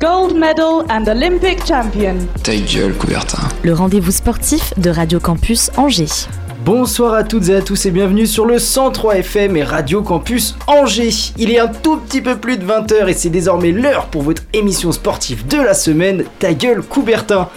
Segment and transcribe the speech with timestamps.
[0.00, 2.16] Gold medal and Olympic champion.
[2.42, 3.38] Ta gueule, Coubertin.
[3.62, 6.28] le rendez-vous sportif de Radio Campus Angers.
[6.64, 10.56] Bonsoir à toutes et à tous et bienvenue sur le 103 FM et Radio Campus
[10.66, 11.32] Angers.
[11.38, 14.42] Il est un tout petit peu plus de 20h et c'est désormais l'heure pour votre
[14.52, 17.48] émission sportive de la semaine, Ta gueule Coubertin.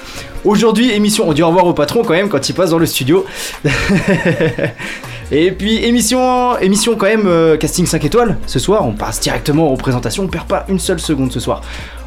[0.45, 2.85] Aujourd'hui, émission, on dit au revoir au patron quand même quand il passe dans le
[2.85, 3.25] studio.
[5.31, 8.37] et puis émission, émission quand même euh, casting 5 étoiles.
[8.45, 11.61] Ce soir, on passe directement aux présentations, on perd pas une seule seconde ce soir.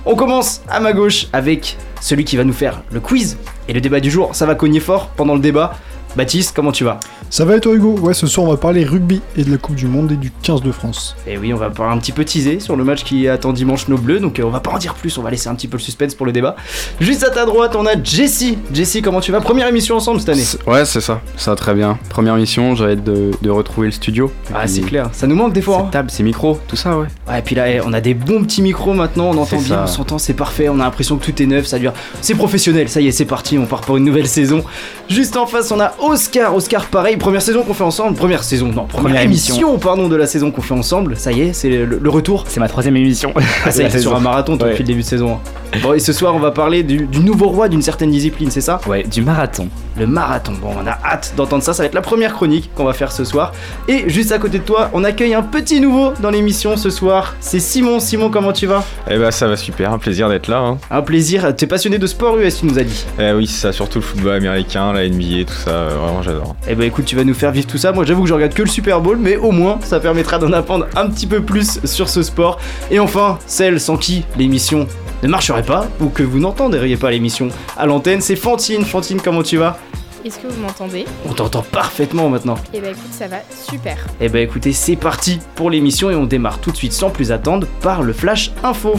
[0.04, 3.80] On commence à ma gauche avec celui qui va nous faire le quiz et le
[3.80, 4.34] débat du jour.
[4.34, 5.76] Ça va cogner fort pendant le débat.
[6.16, 7.00] Baptiste, comment tu vas?
[7.30, 7.96] Ça va et toi Hugo?
[7.98, 10.30] Ouais, ce soir on va parler rugby et de la Coupe du Monde et du
[10.42, 11.16] 15 de France.
[11.26, 13.88] Et oui, on va pas un petit peu teaser sur le match qui attend dimanche
[13.88, 15.68] nos bleus, donc euh, on va pas en dire plus, on va laisser un petit
[15.68, 16.54] peu le suspense pour le débat.
[17.00, 18.58] Juste à ta droite, on a Jessie.
[18.74, 19.40] Jessie, comment tu vas?
[19.40, 20.42] Première émission ensemble cette année.
[20.42, 21.98] C'est- Ouais, c'est ça, ça va très bien.
[22.10, 24.30] Première mission, j'ai hâte de, de retrouver le studio.
[24.54, 25.78] Ah, c'est clair, ça nous manque des fois.
[25.86, 25.88] hein.
[25.90, 27.06] Table, ces micros, tout ça, ouais.
[27.28, 29.56] Ouais, et puis là, eh, on a des bons petits micros maintenant, on entend C'est
[29.56, 29.82] bien, ça.
[29.84, 31.94] on s'entend, c'est parfait, on a l'impression que tout est neuf, ça dure.
[32.20, 34.62] C'est professionnel, ça y est, c'est parti, on part pour une nouvelle saison.
[35.08, 36.54] Juste en face, on a Oscar.
[36.54, 38.16] Oscar, pareil, première saison qu'on fait ensemble.
[38.16, 39.78] Première saison, non, première, Première émission, émission.
[39.78, 41.16] pardon, de la saison qu'on fait ensemble.
[41.16, 42.44] Ça y est, c'est le, le retour.
[42.48, 43.32] C'est ma troisième émission.
[43.64, 44.16] Ah, ça y est, sur saison.
[44.16, 44.70] un marathon Ouais.
[44.70, 45.38] depuis le début de saison.
[45.82, 48.60] Bon, et ce soir, on va parler du, du nouveau roi d'une certaine discipline, c'est
[48.60, 48.80] ça?
[48.86, 49.68] Ouais, du marathon.
[50.02, 50.54] Le marathon.
[50.60, 51.72] Bon, on a hâte d'entendre ça.
[51.72, 53.52] Ça va être la première chronique qu'on va faire ce soir.
[53.86, 57.36] Et juste à côté de toi, on accueille un petit nouveau dans l'émission ce soir.
[57.38, 58.00] C'est Simon.
[58.00, 58.82] Simon, comment tu vas?
[59.08, 60.58] Eh bah, ça va super, un plaisir d'être là.
[60.58, 60.78] Hein.
[60.90, 61.54] Un plaisir.
[61.54, 63.04] T'es passionné de sport US, tu nous as dit.
[63.20, 66.56] Eh oui, c'est ça, surtout le football américain, la NBA, tout ça, euh, vraiment j'adore.
[66.66, 67.92] Eh ben écoute, tu vas nous faire vivre tout ça.
[67.92, 70.52] Moi, j'avoue que je regarde que le Super Bowl, mais au moins, ça permettra d'en
[70.52, 72.58] apprendre un petit peu plus sur ce sport.
[72.90, 74.88] Et enfin, celle sans qui l'émission
[75.22, 78.84] ne marcherait pas, ou que vous n'entendriez pas l'émission à l'antenne, c'est Fantine.
[78.84, 79.78] Fantine, comment tu vas?
[80.24, 81.04] Est-ce que vous m'entendez?
[81.28, 82.54] On t'entend parfaitement maintenant.
[82.72, 84.06] Eh ben écoute, ça va super.
[84.20, 87.32] Eh ben écoutez, c'est parti pour l'émission et on démarre tout de suite sans plus
[87.32, 88.94] attendre par le Flash Info.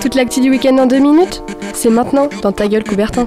[0.00, 1.42] Toute l'actu du week-end en deux minutes
[1.74, 3.26] C'est maintenant dans ta gueule Coubertin.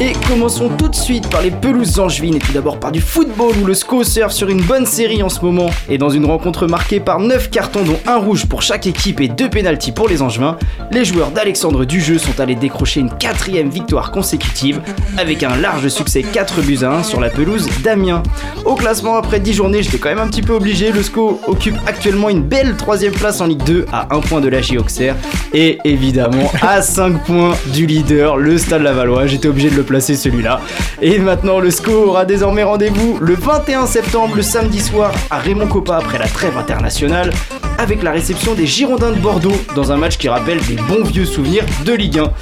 [0.00, 3.52] Et commençons tout de suite par les pelouses angevines et tout d'abord par du football
[3.60, 6.68] où le SCO surfe sur une bonne série en ce moment et dans une rencontre
[6.68, 10.22] marquée par 9 cartons dont un rouge pour chaque équipe et 2 pénalties pour les
[10.22, 10.56] angevins,
[10.92, 14.80] les joueurs d'Alexandre Dujeu sont allés décrocher une quatrième victoire consécutive
[15.16, 18.22] avec un large succès 4 buts à 1 sur la pelouse d'Amiens.
[18.64, 21.76] Au classement après 10 journées, j'étais quand même un petit peu obligé, le SCO occupe
[21.86, 25.16] actuellement une belle troisième place en Ligue 2 à 1 point de la Auxerre
[25.54, 29.26] et évidemment à 5 points du leader, le Stade Lavallois.
[29.26, 30.60] J'étais obligé de le placer celui-là.
[31.00, 35.68] Et maintenant, le SCO aura désormais rendez-vous le 21 septembre, le samedi soir, à Raymond
[35.68, 37.32] Coppa après la trêve internationale,
[37.78, 41.26] avec la réception des Girondins de Bordeaux dans un match qui rappelle des bons vieux
[41.26, 42.32] souvenirs de Ligue 1.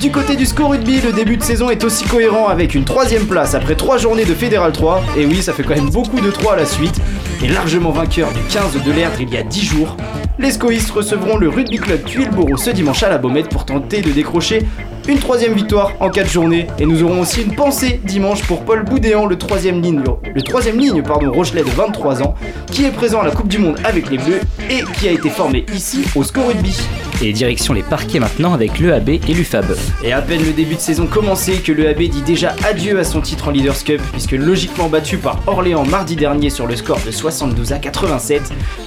[0.00, 3.26] Du côté du SCO rugby, le début de saison est aussi cohérent avec une troisième
[3.26, 5.02] place après trois journées de Fédéral 3.
[5.16, 7.00] Et oui, ça fait quand même beaucoup de 3 à la suite.
[7.42, 9.96] Et largement vainqueur du 15 de l'Erdre il y a 10 jours,
[10.38, 14.10] les scoïstes recevront le rugby club Tuilboro ce dimanche à la Baumette pour tenter de
[14.10, 14.62] décrocher
[15.08, 16.66] une troisième victoire en 4 journées.
[16.78, 20.02] Et nous aurons aussi une pensée dimanche pour Paul Boudéan, le troisième ligne,
[20.34, 22.34] le troisième ligne pardon, Rochelet de 23 ans,
[22.70, 25.30] qui est présent à la Coupe du Monde avec les Bleus et qui a été
[25.30, 26.76] formé ici au SCO Rugby.
[27.22, 29.76] Et direction les parquets maintenant avec l'EAB et l'UFAB.
[30.04, 33.04] Et à peine le début de saison commencé que le AB dit déjà adieu à
[33.04, 37.00] son titre en Leaders Cup, puisque logiquement battu par Orléans mardi dernier sur le score
[37.06, 38.42] de 72 à 87,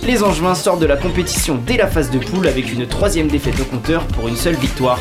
[0.05, 3.59] les Angevins sortent de la compétition dès la phase de poule avec une troisième défaite
[3.59, 4.99] au compteur pour une seule victoire.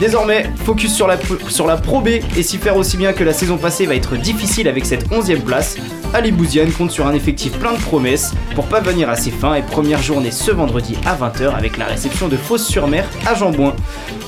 [0.00, 1.18] Désormais, focus sur la,
[1.50, 4.66] sur Pro B et s'y faire aussi bien que la saison passée va être difficile
[4.66, 5.76] avec cette 11ème place.
[6.14, 9.54] Ali Bouziane compte sur un effectif plein de promesses pour pas venir à ses fins
[9.54, 13.76] et première journée ce vendredi à 20h avec la réception de Fos-sur-Mer à Jambouin.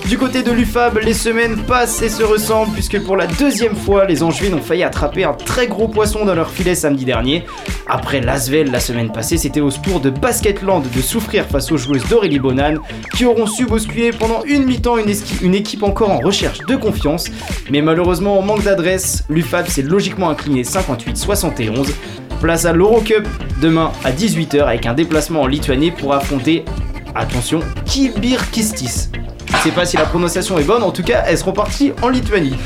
[0.09, 4.05] Du côté de l'UFAB, les semaines passent et se ressemblent puisque pour la deuxième fois,
[4.05, 7.45] les Angevines ont failli attraper un très gros poisson dans leur filet samedi dernier.
[7.89, 12.07] Après l'Asvel la semaine passée, c'était au tour de Basketland de souffrir face aux joueuses
[12.09, 12.75] d'Aurélie Bonan
[13.15, 15.13] qui auront su bousculer pendant une mi-temps une,
[15.43, 17.27] une équipe encore en recherche de confiance.
[17.71, 21.93] Mais malheureusement, en manque d'adresse, l'UFAB s'est logiquement incliné 58-71.
[22.41, 23.27] Place à l'Eurocup
[23.61, 26.65] demain à 18h avec un déplacement en Lituanie pour affronter,
[27.15, 29.11] attention, Kibirkistis.
[29.47, 32.09] Je sais pas si la prononciation est bonne, en tout cas, elles seront parties en
[32.09, 32.57] Lituanie.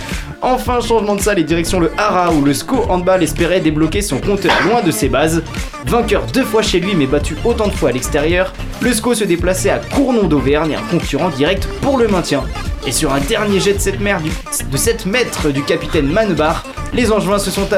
[0.43, 4.19] Enfin, changement de salle et direction le Hara où le SCO Handball espérait débloquer son
[4.19, 5.43] compteur loin de ses bases.
[5.87, 9.25] Vainqueur deux fois chez lui mais battu autant de fois à l'extérieur, le SCO se
[9.25, 12.45] déplaçait à Cournon d'Auvergne, un concurrent direct pour le maintien.
[12.87, 14.31] Et sur un dernier jet de 7 mètres du,
[14.71, 16.63] de 7 mètres du capitaine Manebar,
[16.93, 17.69] les Angevins se sont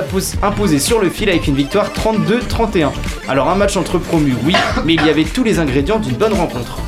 [0.42, 2.90] imposés sur le fil avec une victoire 32-31.
[3.26, 6.34] Alors un match entre promus, oui, mais il y avait tous les ingrédients d'une bonne
[6.34, 6.78] rencontre.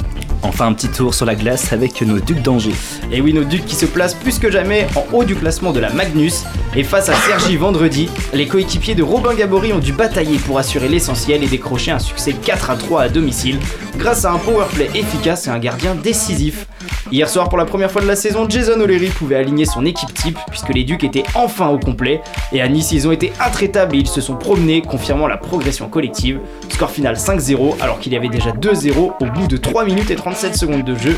[0.42, 2.74] Enfin un petit tour sur la glace avec nos Ducs d'Angers.
[3.12, 5.80] Et oui, nos Ducs qui se placent plus que jamais en haut du classement de
[5.80, 6.44] la Magnus.
[6.74, 10.88] Et face à Sergi vendredi, les coéquipiers de Robin Gabory ont dû batailler pour assurer
[10.88, 13.58] l'essentiel et décrocher un succès 4 à 3 à domicile,
[13.98, 16.66] grâce à un powerplay efficace et un gardien décisif.
[17.12, 20.14] Hier soir, pour la première fois de la saison, Jason O'Leary pouvait aligner son équipe
[20.14, 22.22] type, puisque les Ducs étaient enfin au complet.
[22.52, 25.88] Et à Nice, ils ont été intraitables et ils se sont promenés, confirmant la progression
[25.88, 26.38] collective.
[26.68, 30.14] Score final 5-0, alors qu'il y avait déjà 2-0 au bout de 3 minutes et
[30.30, 31.16] 37 secondes de jeu.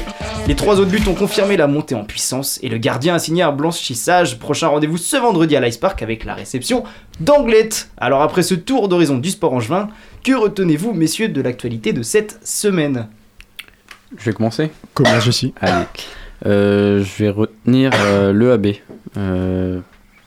[0.49, 3.43] Les trois autres buts ont confirmé la montée en puissance et le gardien a signé
[3.43, 4.39] un blanchissage.
[4.39, 6.83] Prochain rendez-vous ce vendredi à l'Ice Park avec la réception
[7.21, 7.91] d'Anglette.
[7.99, 9.89] Alors après ce tour d'horizon du sport angevin,
[10.25, 13.07] que retenez-vous messieurs de l'actualité de cette semaine?
[14.17, 15.53] Je vais commencer Commence aussi.
[15.61, 15.85] Allez.
[16.47, 18.69] Euh, je vais retenir euh, le AB.
[19.19, 19.81] Euh,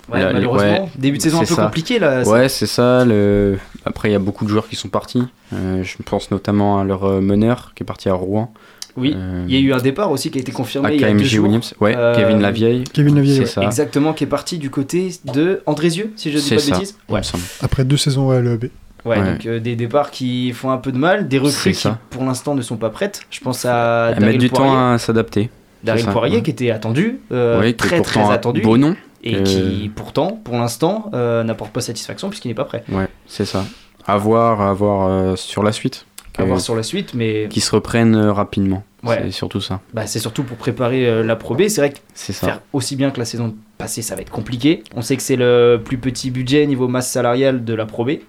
[0.07, 1.63] Ouais, malheureusement, ouais, début de saison un peu ça.
[1.65, 2.21] compliqué là.
[2.27, 3.03] Ouais, c'est ça.
[3.05, 3.57] Le...
[3.85, 5.23] Après, il y a beaucoup de joueurs qui sont partis.
[5.51, 8.53] Euh, je pense notamment à leur meneur qui est parti à Rouen.
[8.97, 11.01] Oui, Euh, il y a eu un départ aussi qui a été confirmé à il
[11.01, 11.45] y a deux KMG jours.
[11.45, 11.73] Williams.
[11.81, 12.83] Ouais, Euh, Kevin Lavieille.
[12.93, 13.45] Kevin Lavieille, C'est ouais.
[13.47, 13.63] ça.
[13.63, 16.73] Exactement, qui est parti du côté de Andrézieux, si je dis C'est pas de ça,
[16.79, 16.97] bêtises.
[17.09, 17.21] Ouais.
[17.61, 18.63] Après deux saisons à l'EAB.
[19.03, 19.31] Ouais, Ouais.
[19.33, 22.55] donc euh, des départs qui font un peu de mal, des recrues qui pour l'instant
[22.55, 23.21] ne sont pas prêtes.
[23.29, 25.49] Je pense à Elle met Daryl du Poirier, temps à s'adapter.
[25.83, 26.41] Daryl Poirier ouais.
[26.41, 28.95] qui était attendu, euh, Ouais, très très attendu, Beau nom.
[29.23, 32.83] et Euh, qui pourtant, pour l'instant, euh, n'apporte pas satisfaction puisqu'il n'est pas prêt.
[32.91, 33.65] Ouais, c'est ça.
[34.07, 36.05] À voir, à voir euh, sur la suite.
[36.37, 38.83] À Que- voir sur la suite, mais Qui se reprennent euh, rapidement.
[39.03, 39.19] Ouais.
[39.23, 39.81] C'est surtout ça.
[39.93, 41.67] bah, c'est surtout pour préparer euh, la Pro B.
[41.67, 42.47] C'est vrai que C'est ça.
[42.47, 44.83] faire aussi bien que la saison passée, ça va être compliqué.
[44.95, 48.09] On sait que c'est le plus petit budget niveau masse salariale de la Pro B.
[48.09, 48.21] Ouais.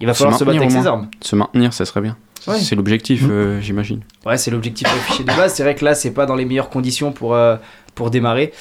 [0.00, 1.08] Il va Se falloir se battre avec ses armes.
[1.20, 2.16] Se maintenir, ça serait bien.
[2.48, 2.58] Ouais.
[2.58, 3.30] C'est l'objectif, Mm.
[3.30, 4.00] euh, j'imagine.
[4.26, 5.54] Ouais, c'est l'objectif affiché de base.
[5.54, 7.56] C'est vrai que là, c'est pas dans les meilleures conditions pour, euh,
[7.94, 8.52] pour démarrer.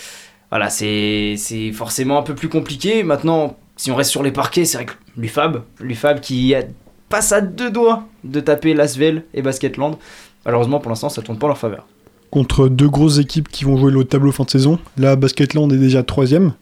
[0.50, 3.04] Voilà, c'est c'est forcément un peu plus compliqué.
[3.04, 6.64] Maintenant, si on reste sur les parquets, c'est vrai que l'UFAB, l'UFAB qui a-
[7.12, 9.98] passe à deux doigts de taper Lasvel et Basketland,
[10.46, 11.86] malheureusement pour l'instant, ça tourne pas en leur faveur.
[12.32, 14.80] Contre deux grosses équipes qui vont jouer le tableau fin de saison.
[14.98, 16.54] Là, Basketland est déjà troisième.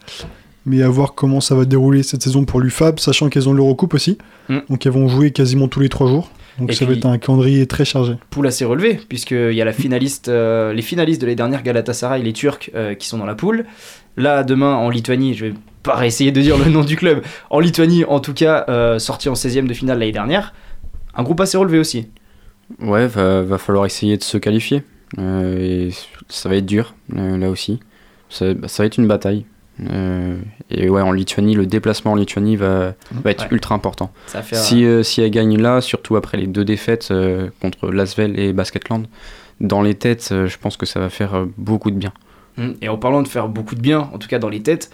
[0.65, 3.93] Mais à voir comment ça va dérouler cette saison pour l'UFAB, sachant qu'elles ont l'Eurocoupe
[3.93, 4.17] aussi.
[4.49, 4.57] Mm.
[4.69, 6.29] Donc elles vont jouer quasiment tous les trois jours.
[6.59, 8.15] Donc Et ça va être un calendrier très chargé.
[8.29, 12.21] Poule assez relevée, puisqu'il y a la finaliste, euh, les finalistes de l'année dernière, Galatasaray,
[12.21, 13.65] les Turcs, euh, qui sont dans la poule.
[14.17, 15.53] Là, demain, en Lituanie, je vais
[15.83, 19.29] pas essayer de dire le nom du club, en Lituanie, en tout cas, euh, sorti
[19.29, 20.53] en 16e de finale l'année dernière.
[21.15, 22.07] Un groupe assez relevé aussi.
[22.79, 24.83] Ouais, va, va falloir essayer de se qualifier.
[25.17, 25.89] Euh, et
[26.27, 27.79] ça va être dur, euh, là aussi.
[28.29, 29.45] Ça, ça va être une bataille.
[29.91, 30.37] Euh,
[30.69, 33.47] et ouais, en Lituanie, le déplacement en Lituanie va, va être Ouais.
[33.51, 34.11] ultra important.
[34.27, 37.11] Ça Si, si elle gagne là, surtout après les deux défaites
[37.61, 39.07] contre Lasvel et Basketland,
[39.61, 42.13] dans les têtes, je pense que ça va faire beaucoup de bien.
[42.57, 42.71] Mm.
[42.81, 44.91] Et en parlant de faire beaucoup de bien, en tout cas dans les têtes,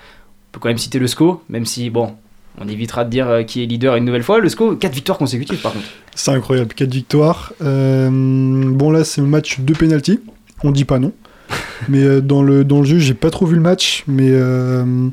[0.55, 2.13] peut quand même citer le SCO, même si, bon,
[2.59, 4.39] on évitera de dire euh, qui est leader une nouvelle fois.
[4.39, 5.85] Le SCO, 4 victoires consécutives par contre.
[6.15, 7.51] C'est incroyable, 4 victoires.
[7.61, 10.21] Euh, bon là c'est le match de penalty,
[10.63, 11.11] on dit pas non.
[11.89, 15.09] mais euh, dans, le, dans le jeu j'ai pas trop vu le match, mais euh,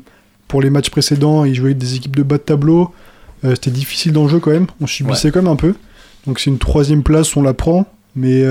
[0.47, 2.93] pour les matchs précédents ils jouaient avec des équipes de bas de tableau,
[3.43, 5.75] Euh, c'était difficile dans le jeu quand même, on subissait quand même un peu.
[6.25, 7.85] Donc c'est une troisième place, on la prend,
[8.15, 8.41] mais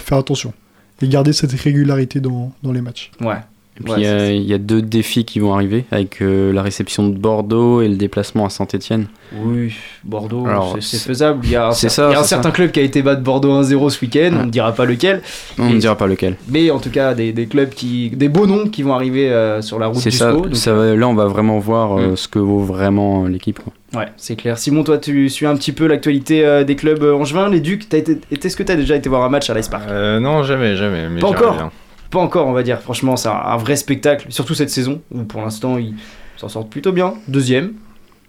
[0.00, 0.52] faire attention.
[1.00, 3.10] Et garder cette régularité dans, dans les matchs.
[3.22, 3.40] Ouais.
[3.80, 4.00] Et puis Ouais,
[4.36, 7.80] il y a- y, deux défis qui vont arriver avec euh, la réception de Bordeaux
[7.80, 9.06] et le déplacement à Saint-Etienne.
[9.34, 9.72] Oui,
[10.04, 11.40] Bordeaux, Alors, c'est- faisable.
[11.44, 12.54] Il y a un, c'est cer- ça, il y a un c'est certain ça.
[12.54, 15.22] club qui a été battu Bordeaux 1-0 ce week-end, on ne dira pas lequel.
[15.58, 16.36] On ne dira pas lequel.
[16.48, 18.10] Mais en tout cas, des, des clubs qui.
[18.10, 20.42] des beaux noms qui vont arriver euh, sur la route C'est du ça, SCO.
[20.42, 22.16] donc- ça va- là on va vraiment voir euh, Mm.
[22.16, 23.58] ce que vaut vraiment euh, l'équipe.
[23.96, 24.58] Ouais, c'est clair.
[24.58, 27.88] Simon, toi, tu suis un petit peu l'actualité euh, des clubs euh, angevins, les Ducs.
[27.88, 30.20] t'as été- Est-ce que tu as déjà été voir un match à l'Ice Park Euh,
[30.20, 31.08] non, jamais, jamais.
[31.08, 31.54] Mais Pas j'aimerais encore.
[31.56, 31.70] bien.
[32.12, 32.78] Pas encore, on va dire.
[32.80, 35.94] Franchement, c'est un, un vrai spectacle, surtout cette saison où pour l'instant ils
[36.36, 37.14] s'en sortent plutôt bien.
[37.26, 37.72] Deuxième.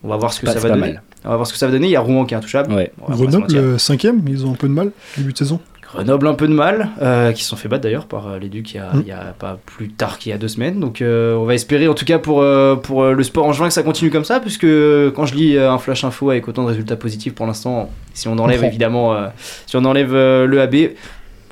[0.04, 0.80] On va voir ce que Pas- ça va donner.
[0.94, 1.04] mal.
[1.26, 1.88] On va voir ce que ça va donner.
[1.88, 2.74] Il y a Rouen qui est intouchable.
[2.74, 2.92] Ouais.
[3.08, 5.60] Grenoble euh, cinquième, ils ont un peu de mal début de saison.
[5.86, 8.50] Grenoble un peu de mal, euh, qui se sont fait battre d'ailleurs par euh, les
[8.50, 9.04] Ducs il y, a, Mm.
[9.30, 10.80] a pas plus tard qu'il y a deux semaines.
[10.80, 13.54] Donc euh, on va espérer en tout cas pour, euh, pour euh, le sport en
[13.54, 16.32] juin que ça continue comme ça, puisque euh, quand je lis euh, un flash info
[16.32, 19.28] avec autant de résultats positifs pour l'instant, si on enlève évidemment, euh,
[19.68, 20.76] si on enlève euh, le AB,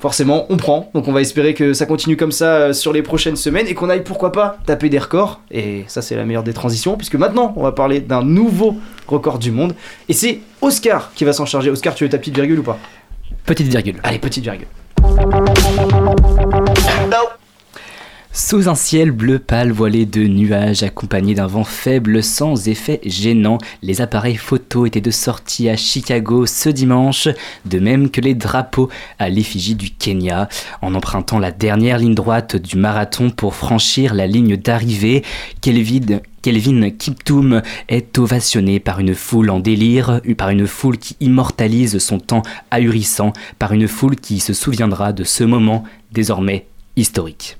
[0.02, 0.90] forcément on prend.
[0.94, 3.74] Donc on va espérer que ça continue comme ça euh, sur les prochaines semaines et
[3.74, 5.40] qu'on aille pourquoi pas taper des records.
[5.50, 9.38] Et ça c'est la meilleure des transitions, puisque maintenant on va parler d'un nouveau record
[9.38, 9.74] du monde.
[10.08, 11.70] Et c'est Oscar qui va s'en charger.
[11.70, 12.78] Oscar, tu veux ta petite virgule ou pas?
[13.46, 14.00] Petite virgule.
[14.02, 14.66] Allez, petite virgule.
[18.34, 23.58] Sous un ciel bleu pâle voilé de nuages, accompagné d'un vent faible sans effet gênant,
[23.82, 27.28] les appareils photo étaient de sortie à Chicago ce dimanche,
[27.66, 30.48] de même que les drapeaux à l'effigie du Kenya.
[30.80, 35.22] En empruntant la dernière ligne droite du marathon pour franchir la ligne d'arrivée,
[35.60, 37.60] Kelvin, Kelvin Kiptoum
[37.90, 43.34] est ovationné par une foule en délire, par une foule qui immortalise son temps ahurissant,
[43.58, 47.56] par une foule qui se souviendra de ce moment désormais historique.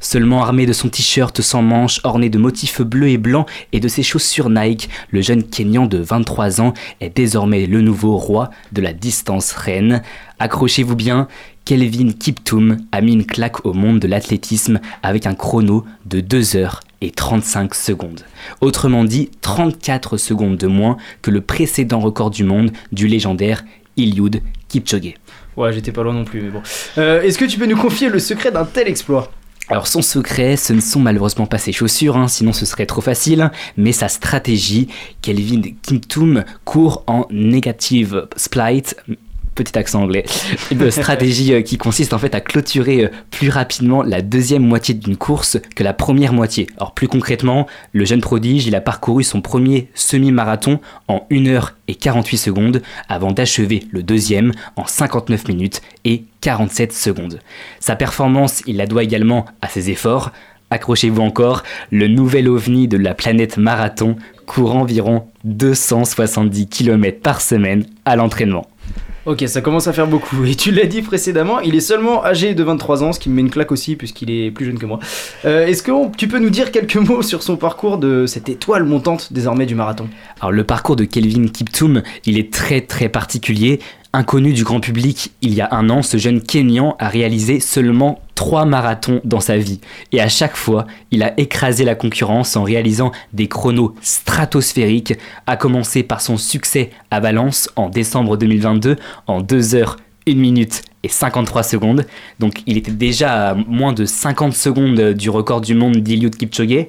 [0.00, 3.88] Seulement armé de son t-shirt sans manches orné de motifs bleus et blancs et de
[3.88, 8.80] ses chaussures Nike, le jeune Kenyan de 23 ans est désormais le nouveau roi de
[8.80, 10.02] la distance reine.
[10.38, 11.28] Accrochez-vous bien,
[11.64, 16.56] Kelvin Kiptoum a mis une claque au monde de l'athlétisme avec un chrono de 2
[16.56, 18.24] heures et 35 secondes.
[18.60, 23.64] Autrement dit, 34 secondes de moins que le précédent record du monde du légendaire
[23.96, 25.14] Iliud Kipchoge.
[25.60, 26.62] Ouais, j'étais pas loin non plus, mais bon.
[26.96, 29.30] Euh, Est-ce que tu peux nous confier le secret d'un tel exploit?
[29.68, 33.02] Alors son secret, ce ne sont malheureusement pas ses chaussures, hein, sinon ce serait trop
[33.02, 34.88] facile, mais sa stratégie.
[35.22, 38.96] Kelvin Kiptoum court en negative splight,
[39.54, 40.24] petit accent anglais,
[40.70, 44.94] une stratégie euh, qui consiste en fait à clôturer euh, plus rapidement la deuxième moitié
[44.94, 46.68] d'une course que la première moitié.
[46.76, 51.74] Alors plus concrètement, le jeune prodige, il a parcouru son premier semi-marathon en 1 heure
[51.88, 57.40] et 48 secondes avant d'achever le deuxième en 59 minutes et 47 secondes.
[57.80, 60.32] Sa performance, il la doit également à ses efforts.
[60.70, 64.16] Accrochez-vous encore, le nouvel ovni de la planète marathon
[64.46, 68.66] court environ 270 km par semaine à l'entraînement.
[69.26, 70.44] Ok, ça commence à faire beaucoup.
[70.46, 73.34] Et tu l'as dit précédemment, il est seulement âgé de 23 ans, ce qui me
[73.34, 74.98] met une claque aussi puisqu'il est plus jeune que moi.
[75.44, 78.84] Euh, Est-ce que tu peux nous dire quelques mots sur son parcours de cette étoile
[78.84, 80.08] montante désormais du marathon?
[80.40, 83.80] Alors le parcours de Kelvin Kiptoum, il est très très particulier.
[84.12, 88.18] Inconnu du grand public, il y a un an, ce jeune Kenyan a réalisé seulement
[88.34, 89.80] trois marathons dans sa vie.
[90.10, 95.14] Et à chaque fois, il a écrasé la concurrence en réalisant des chronos stratosphériques,
[95.46, 98.96] à commencer par son succès à Valence en décembre 2022
[99.28, 102.04] en 2 heures 1 minute et 53 secondes.
[102.40, 106.86] Donc il était déjà à moins de 50 secondes du record du monde d'Eliud Kipchoge.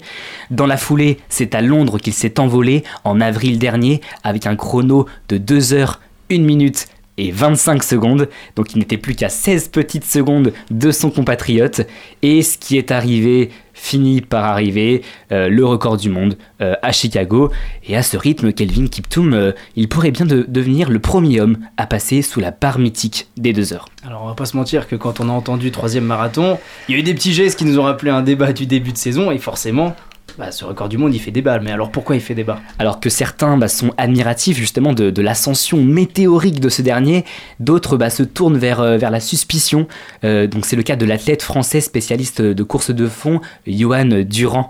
[0.49, 5.05] Dans la foulée, c'est à Londres qu'il s'est envolé en avril dernier avec un chrono
[5.29, 6.01] de 2 heures
[6.31, 6.87] 1 minute
[7.17, 11.81] et 25 secondes, donc il n'était plus qu'à 16 petites secondes de son compatriote,
[12.21, 15.01] et ce qui est arrivé finit par arriver,
[15.31, 17.51] euh, le record du monde euh, à Chicago,
[17.87, 21.57] et à ce rythme, Kelvin Kiptoum, euh, il pourrait bien de- devenir le premier homme
[21.77, 23.85] à passer sous la barre mythique des deux heures.
[24.05, 26.97] Alors on va pas se mentir que quand on a entendu troisième marathon, il y
[26.97, 29.31] a eu des petits gestes qui nous ont rappelé un débat du début de saison,
[29.31, 29.95] et forcément,
[30.37, 31.59] bah, ce record du monde il fait débat.
[31.59, 32.59] Mais alors pourquoi il fait débat?
[32.79, 37.25] Alors que certains bah, sont admiratifs justement de, l'ascension météorique de ce dernier,
[37.59, 39.87] d'autres bah, se tournent vers, euh, la suspicion.
[40.23, 44.69] Euh, donc c'est le cas de l'athlète français spécialiste de course de fond, Johan Durand,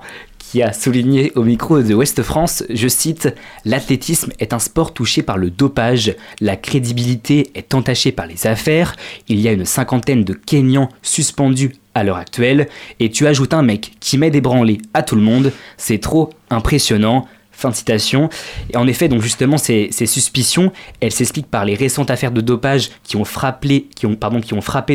[0.52, 5.24] qui a souligné au micro de Ouest France, je cite, L'athlétisme est un sport touché
[5.24, 8.98] par le dopage, la crédibilité est entachée par les affaires,
[9.30, 12.68] il y a une cinquantaine de Kenyans suspendus à l'heure actuelle,
[13.00, 16.32] et tu ajoutes un mec qui met des branlées à tout le monde, c'est trop
[16.50, 17.30] impressionnant.
[17.52, 18.30] Fin de citation.
[18.72, 22.90] Et en effet, donc justement, ces, suspicions, elles s'expliquent par les récentes affaires de dopage
[23.04, 23.88] qui ont, frappé,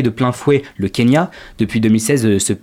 [0.01, 1.31] de plein fouet le Kenya.
[1.59, 2.53] Depuis 2016, euh, ce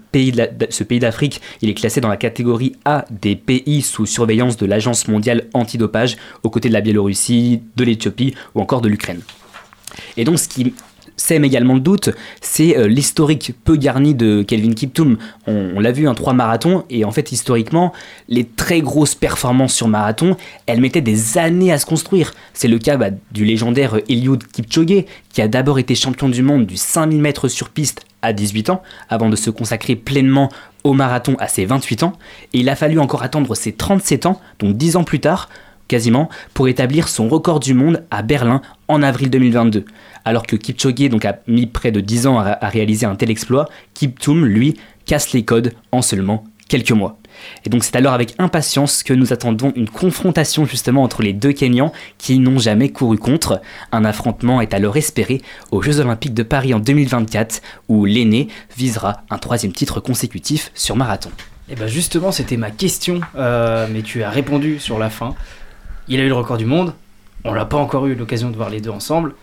[0.83, 5.09] pays d'Afrique, il est classé dans la catégorie A des pays sous surveillance de l'Agence
[5.09, 9.21] mondiale antidopage, aux côtés de la Biélorussie, de l'Éthiopie ou encore de l'Ukraine.
[10.17, 10.75] Et donc, ce qui
[11.17, 15.17] sème également le doute, c'est euh, l'historique peu garni de Kelvin Kiptoum.
[15.47, 17.93] On, l'a vu, un trois marathons, et en fait, historiquement,
[18.29, 22.33] les très grosses performances sur marathon, elles mettaient des années à se construire.
[22.53, 26.67] C'est le cas bah, du légendaire Eliud Kipchoge, qui a d'abord été champion du monde
[26.67, 30.51] du 5000 mètres sur piste à 18 ans, avant de se consacrer pleinement
[30.83, 32.13] au marathon à ses 28 ans,
[32.53, 35.49] et il a fallu encore attendre ses 37 ans, donc 10 ans plus tard,
[35.89, 39.85] quasiment, pour établir son record du monde à Berlin en avril 2022.
[40.25, 43.69] Alors que Kipchoge donc, a mis près de 10 ans à, réaliser un tel exploit,
[43.95, 44.77] Kiptoum, lui,
[45.07, 47.19] casse les codes en seulement quelques mois.
[47.65, 51.53] Et donc c'est alors avec impatience que nous attendons une confrontation justement entre les deux
[51.53, 53.61] Kenyans qui n'ont jamais couru contre.
[53.93, 59.23] Un affrontement est alors espéré aux Jeux Olympiques de Paris en 2024 où l'aîné visera
[59.31, 61.31] un troisième titre consécutif sur marathon.
[61.69, 65.35] Et bah justement, c'était ma question, euh, mais tu as répondu sur la fin.
[66.09, 66.93] Il a eu le record du monde,
[67.45, 69.35] on l'a pas encore eu l'occasion de voir les deux ensemble.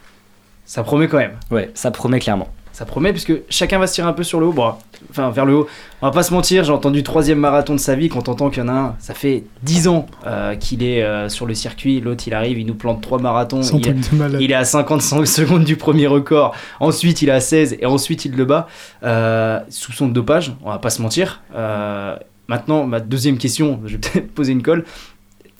[0.65, 1.37] Ça promet quand même.
[1.49, 2.47] Ouais, ça promet clairement.
[2.71, 4.53] ça promet puisque chacun va se tirer un peu sur le haut.
[4.53, 4.73] Bon,
[5.09, 5.67] enfin, vers le haut.
[6.01, 8.09] On va pas se mentir, j'ai entendu troisième marathon de sa vie.
[8.09, 11.03] Quand on entend qu'il y en a un, ça fait 10 ans euh, qu'il est
[11.03, 11.99] euh, sur le circuit.
[11.99, 13.61] L'autre, il arrive, il nous plante trois marathons.
[13.61, 14.41] Il, malade.
[14.41, 16.55] il est à 55 secondes du premier record.
[16.79, 18.67] Ensuite, il est à 16 et ensuite, il le bat.
[19.03, 21.41] Euh, soupçon de dopage, on va pas se mentir.
[21.53, 22.15] Euh,
[22.47, 24.85] maintenant, ma deuxième question, je vais peut-être poser une colle.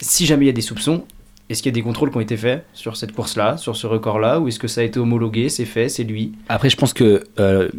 [0.01, 1.05] Si jamais il y a des soupçons,
[1.49, 3.85] est-ce qu'il y a des contrôles qui ont été faits sur cette course-là, sur ce
[3.87, 6.33] record-là, ou est-ce que ça a été homologué, c'est fait, c'est lui?
[6.49, 7.23] Après, je pense que.
[7.39, 7.69] euh,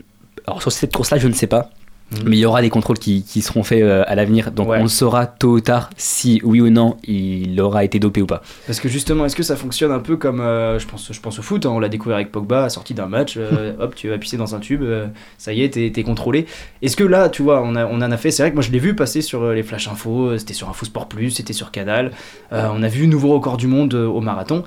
[0.47, 1.71] alors, sur cette course-là, je ne sais pas.
[2.13, 2.29] Mhm.
[2.29, 4.51] Mais il y aura des contrôles qui, qui seront faits euh, à l'avenir.
[4.53, 4.79] Donc, Ouais.
[4.81, 8.43] on saura tôt ou tard si, oui ou non, il aura été dopé ou pas.
[8.67, 11.39] Parce que justement, est-ce que ça fonctionne un peu comme, euh, je, pense, je pense
[11.39, 14.19] au foot, hein, on l'a découvert avec Pogba, sorti d'un match, euh, hop, tu vas
[14.19, 15.07] pisser dans un tube, euh,
[15.39, 16.47] ça y est, t'es contrôlé.
[16.83, 18.63] Est-ce que là, tu vois, on, a, on en a fait, c'est vrai que moi
[18.63, 21.53] je l'ai vu passer sur les Flash Info, euh, c'était sur Info Sport Plus, c'était
[21.53, 22.11] sur Canal,
[22.51, 24.65] on a vu nouveau record du monde au marathon.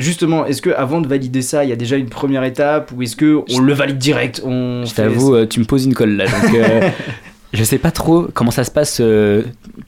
[0.00, 3.02] Justement, est-ce que avant de valider ça, il y a déjà une première étape, ou
[3.02, 6.16] est-ce que on le valide direct on Je t'avoue, euh, tu me poses une colle
[6.16, 6.24] là.
[6.26, 6.88] Donc, euh,
[7.52, 9.42] je sais pas trop comment ça se passe, euh,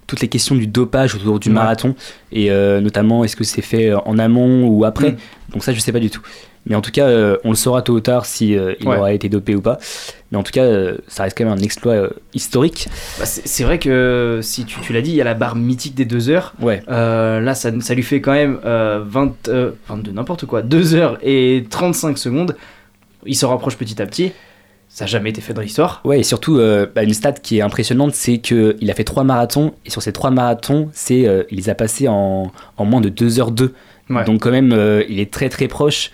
[0.07, 1.55] toutes les questions du dopage autour du Ouais.
[1.55, 1.95] marathon.
[2.33, 5.13] Et euh, notamment, est-ce que c'est fait en amont ou après?
[5.13, 5.17] Mm.
[5.53, 6.23] Donc, ça, je sais pas du tout.
[6.67, 8.97] Mais en tout cas, euh, on le saura tôt ou tard si euh, il Ouais.
[8.97, 9.79] aura été dopé ou pas.
[10.31, 12.89] Mais en tout cas, euh, ça reste quand même un exploit historique.
[13.19, 15.95] Bah, c'est vrai que si tu, tu l'as dit, il y a la barre mythique
[15.95, 16.53] des deux heures.
[16.61, 16.83] Ouais.
[16.89, 21.19] Là, ça, ça lui fait quand même euh, 20, euh, 22, n'importe quoi, 2 heures
[21.23, 22.55] et 35 secondes.
[23.27, 24.33] Il se rapproche petit à petit.
[24.93, 26.01] Ça n'a jamais été fait dans l'histoire.
[26.05, 29.23] Ouais, et surtout, euh, bah, une stat qui est impressionnante, c'est qu'il a fait trois
[29.25, 33.01] marathons, et sur ces trois marathons, c'est, euh, il les a passés en, en moins
[33.01, 33.71] de 2h02.
[34.11, 34.25] Ouais.
[34.25, 36.11] Donc quand même, euh, il est très très proche,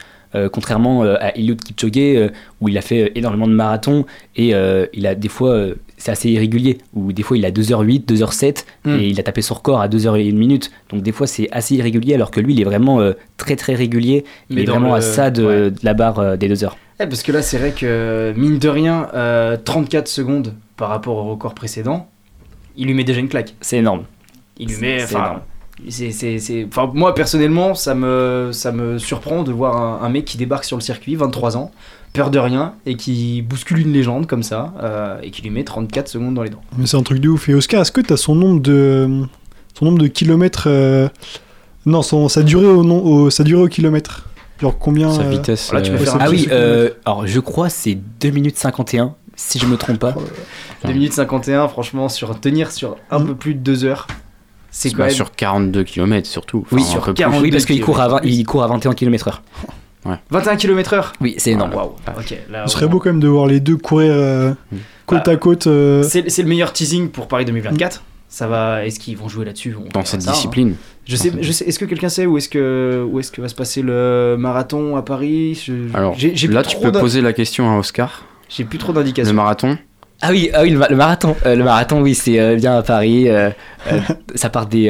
[0.52, 2.28] contrairement euh, à Eliud Kipchoge, euh,
[2.61, 4.05] où il a fait énormément de marathons,
[4.37, 7.50] et euh, il a des fois, euh, c'est assez irrégulier, où des fois il a
[7.50, 8.90] 2h08, 2h07, Mm.
[9.00, 10.71] et il a tapé son record à 2h01 minute.
[10.90, 13.75] Donc des fois c'est assez irrégulier, alors que lui, il est vraiment euh, très très
[13.75, 15.71] régulier, il Mais est vraiment le- à ça de, ouais.
[15.71, 16.76] de la barre euh, des 2 heures.
[17.00, 21.16] Eh, parce que là, c'est vrai que, mine de rien, euh, 34 secondes par rapport
[21.19, 22.09] au record précédent,
[22.76, 23.55] il lui met déjà une claque.
[23.61, 24.05] C'est énorme.
[24.59, 24.99] Il lui met.
[25.00, 25.40] C'est enfin, énorme.
[25.88, 30.09] C'est- c'est- c'est- enfin, moi, personnellement, ça me, ça me surprend de voir un, un
[30.09, 31.71] mec qui débarque sur le circuit, 23 ans,
[32.12, 35.64] peur de rien, et qui bouscule une légende comme ça, euh, et qui lui met
[35.64, 36.62] 34 secondes dans les dents.
[36.78, 37.49] Mais c'est un truc de ouf.
[37.49, 39.23] Et Oscar, est-ce que tu as son nombre de,
[39.75, 41.09] son nombre de kilomètres euh,
[41.85, 44.28] Non, son, sa, durée au, nom, au, sa durée au kilomètre?
[44.61, 45.71] Genre combien Sa euh, vitesse.
[45.75, 48.30] Là, tu peux euh, faire sa un Ah oui, euh, alors je crois c'est 2
[48.30, 50.14] minutes 51, si je me trompe pas.
[50.87, 53.27] 2 minutes 51, franchement, sur tenir sur un Mm.
[53.27, 54.07] peu plus de 2 heures,
[54.79, 55.15] c'est quand bah, même.
[55.15, 56.67] sur 42 km surtout.
[56.73, 57.21] Oui, sur un peu plus.
[57.23, 57.43] 40.
[57.43, 58.39] Oui, parce qu'il court, à 20 kilomètres.
[58.41, 59.41] il court à 21 km/h.
[60.31, 61.75] 21 km/h Oui, c'est énorme.
[61.75, 62.37] Waouh, ok.
[62.51, 64.53] Là, Ce serait beau quand même de voir les deux courir euh,
[65.07, 65.67] côte Bah, à côte.
[65.67, 68.03] euh, C'est c'est le meilleur teasing pour Paris 2024.
[68.29, 68.85] Ça va.
[68.85, 70.33] Est-ce qu'ils vont jouer là-dessus Dans cette ça, hein.
[70.35, 70.75] discipline.
[71.07, 71.65] Je sais, je sais.
[71.65, 74.97] Est-ce que quelqu'un sait où est-ce que où est-ce que va se passer le marathon
[74.97, 75.61] à Paris?
[75.65, 78.25] Je- Alors là, plus tu trop peux poser la question à Oscar.
[78.49, 79.35] J'ai plus trop Le d'indications.
[79.35, 79.77] marathon.
[80.22, 81.37] Ah oui, ah oui le, ma- le marathon.
[81.44, 83.29] Euh, le marathon, oui, c'est euh, bien à Paris.
[83.29, 83.50] euh,
[84.35, 84.88] ça part des,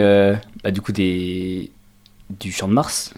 [0.63, 1.71] bah, du coup des
[2.41, 3.13] du Champ de Mars.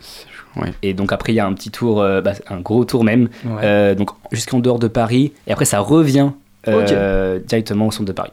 [0.57, 0.73] Ouais.
[0.83, 3.94] Et donc après il y a un petit tour, bah, un gros tour même, Ouais.
[3.94, 5.33] donc jusqu'en dehors de Paris.
[5.47, 6.31] Et après ça revient
[7.47, 8.33] directement au centre de Paris.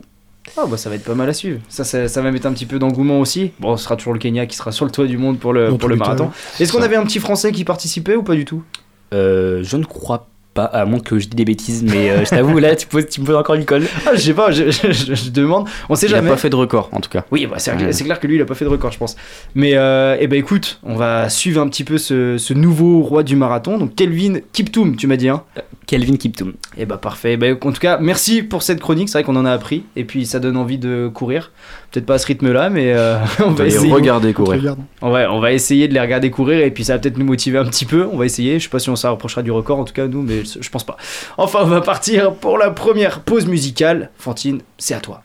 [0.58, 1.60] Oh, bah ça va être pas mal à suivre.
[1.70, 3.52] Ça, ça, ça va mettre un petit peu d'engouement aussi.
[3.60, 5.76] Bon, ce sera toujours le Kenya qui sera sur le toit du monde pour le
[5.76, 6.30] pour le marathon.
[6.60, 8.64] Est-ce qu'on avait un petit Français qui participait ou pas du tout?
[9.12, 10.28] Je ne crois pas,
[10.64, 13.20] à moins que je dis des bêtises, mais euh, je t'avoue là tu, poses, tu
[13.22, 13.84] me poses encore une colle.
[14.06, 14.52] Ah, je sais pas.
[14.52, 15.68] Je, je- je- je demande.
[15.90, 16.30] On sait Il a jamais.
[16.30, 17.26] pas fait de record en tout cas.
[17.32, 17.92] Oui, bah, c'est Ouais.
[17.92, 19.16] clair que lui, il a pas fait de record, je pense.
[19.54, 23.24] Mais euh, eh ben écoute, on va suivre un petit peu ce, ce nouveau roi
[23.24, 23.78] du marathon.
[23.78, 25.44] Donc Kelvin Kiptoum, tu m'as dit, hein?
[25.88, 26.54] Kelvin Kiptoum.
[26.78, 27.34] Eh bah parfait.
[27.34, 29.10] Eh ben, en tout cas, merci pour cette chronique.
[29.10, 29.84] C'est vrai qu'on en a appris.
[29.96, 31.52] Et puis ça donne envie de courir.
[31.96, 33.92] Peut-être pas à ce rythme-là, mais euh, on On va va les essayer.
[33.94, 34.60] regarder on courir.
[34.60, 34.80] regarde.
[35.02, 37.58] Ouais, on va essayer de les regarder courir et puis ça va peut-être nous motiver
[37.58, 38.06] un petit peu.
[38.12, 38.60] On va essayer.
[38.60, 40.70] Je sais pas si on s'en rapprochera du record, en tout cas nous, mais je
[40.70, 40.98] pense pas.
[41.38, 44.10] Enfin, on va partir pour la première pause musicale.
[44.18, 45.22] Fantine, c'est à toi.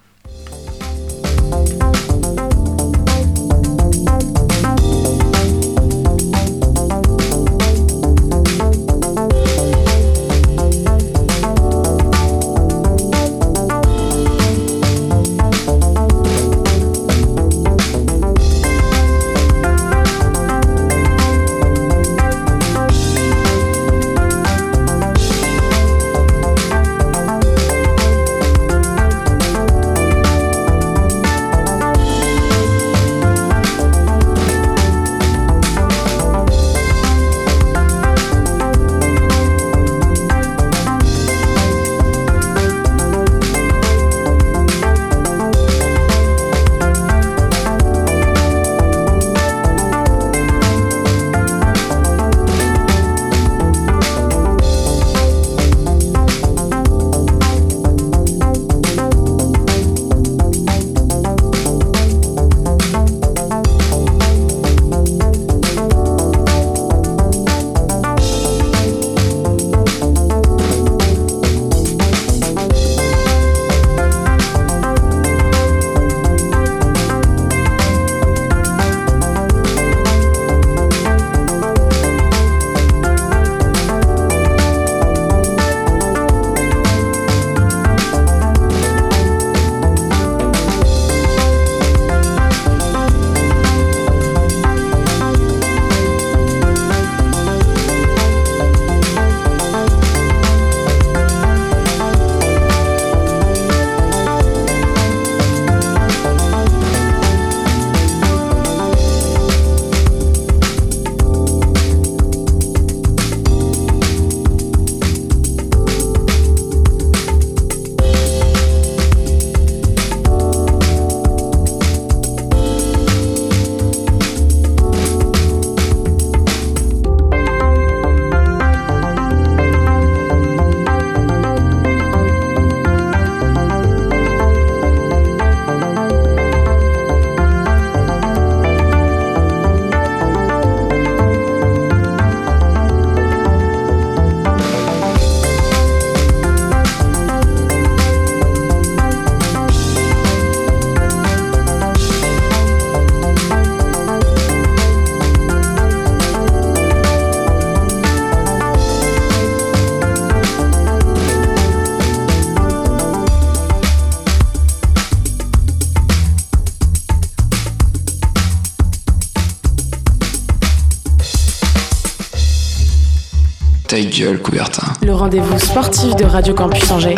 [174.21, 174.87] Gueule, Coubertin.
[175.03, 177.15] Le rendez-vous sportif de Radio Campus Angers.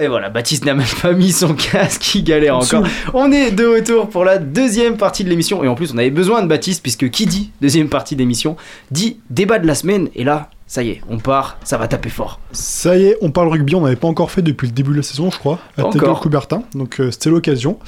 [0.00, 2.82] Et voilà, Baptiste n'a même pas mis son casque, il galère encore.
[3.14, 5.62] On est de retour pour la deuxième partie de l'émission.
[5.62, 8.56] Et en plus, on avait besoin de Baptiste, puisque qui dit deuxième partie d'émission
[8.90, 10.08] dit débat de la semaine.
[10.16, 12.40] Et là, ça y est, on part, ça va taper fort.
[12.50, 14.96] Ça y est, on parle rugby, on n'avait pas encore fait depuis le début de
[14.96, 16.20] la saison, je crois, à encore.
[16.20, 16.64] Coubertin.
[16.74, 17.78] Donc euh, c'était l'occasion.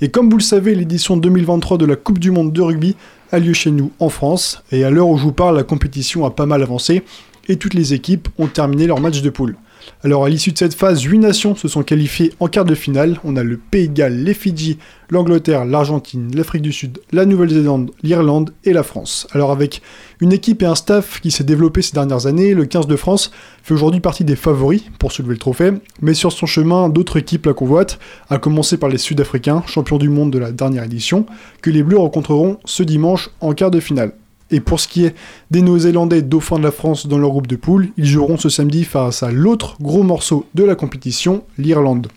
[0.00, 2.96] Et comme vous le savez, l'édition 2023 de la Coupe du Monde de rugby
[3.30, 4.64] a lieu chez nous en France.
[4.72, 7.04] Et à l'heure où je vous parle, la compétition a pas mal avancé
[7.48, 9.56] et toutes les équipes ont terminé leur match de poule.
[10.04, 13.18] Alors à l'issue de cette phase, 8 nations se sont qualifiées en quart de finale.
[13.24, 14.78] On a le Pays de Galles, les Fidji,
[15.10, 19.26] l'Angleterre, l'Argentine, l'Afrique du Sud, la Nouvelle-Zélande, l'Irlande et la France.
[19.32, 19.82] Alors avec
[20.20, 23.32] une équipe et un staff qui s'est développé ces dernières années, le 15 de France
[23.62, 27.46] fait aujourd'hui partie des favoris pour soulever le trophée, mais sur son chemin, d'autres équipes
[27.46, 27.98] la convoitent,
[28.30, 31.26] à commencer par les Sud-Africains, champions du monde de la dernière édition,
[31.60, 34.12] que les Bleus rencontreront ce dimanche en quart de finale.
[34.52, 35.14] Et pour ce qui est
[35.50, 38.84] des Néo-Zélandais dauphins de la France dans leur groupe de poule, ils joueront ce samedi
[38.84, 42.08] face à l'autre gros morceau de la compétition, l'Irlande.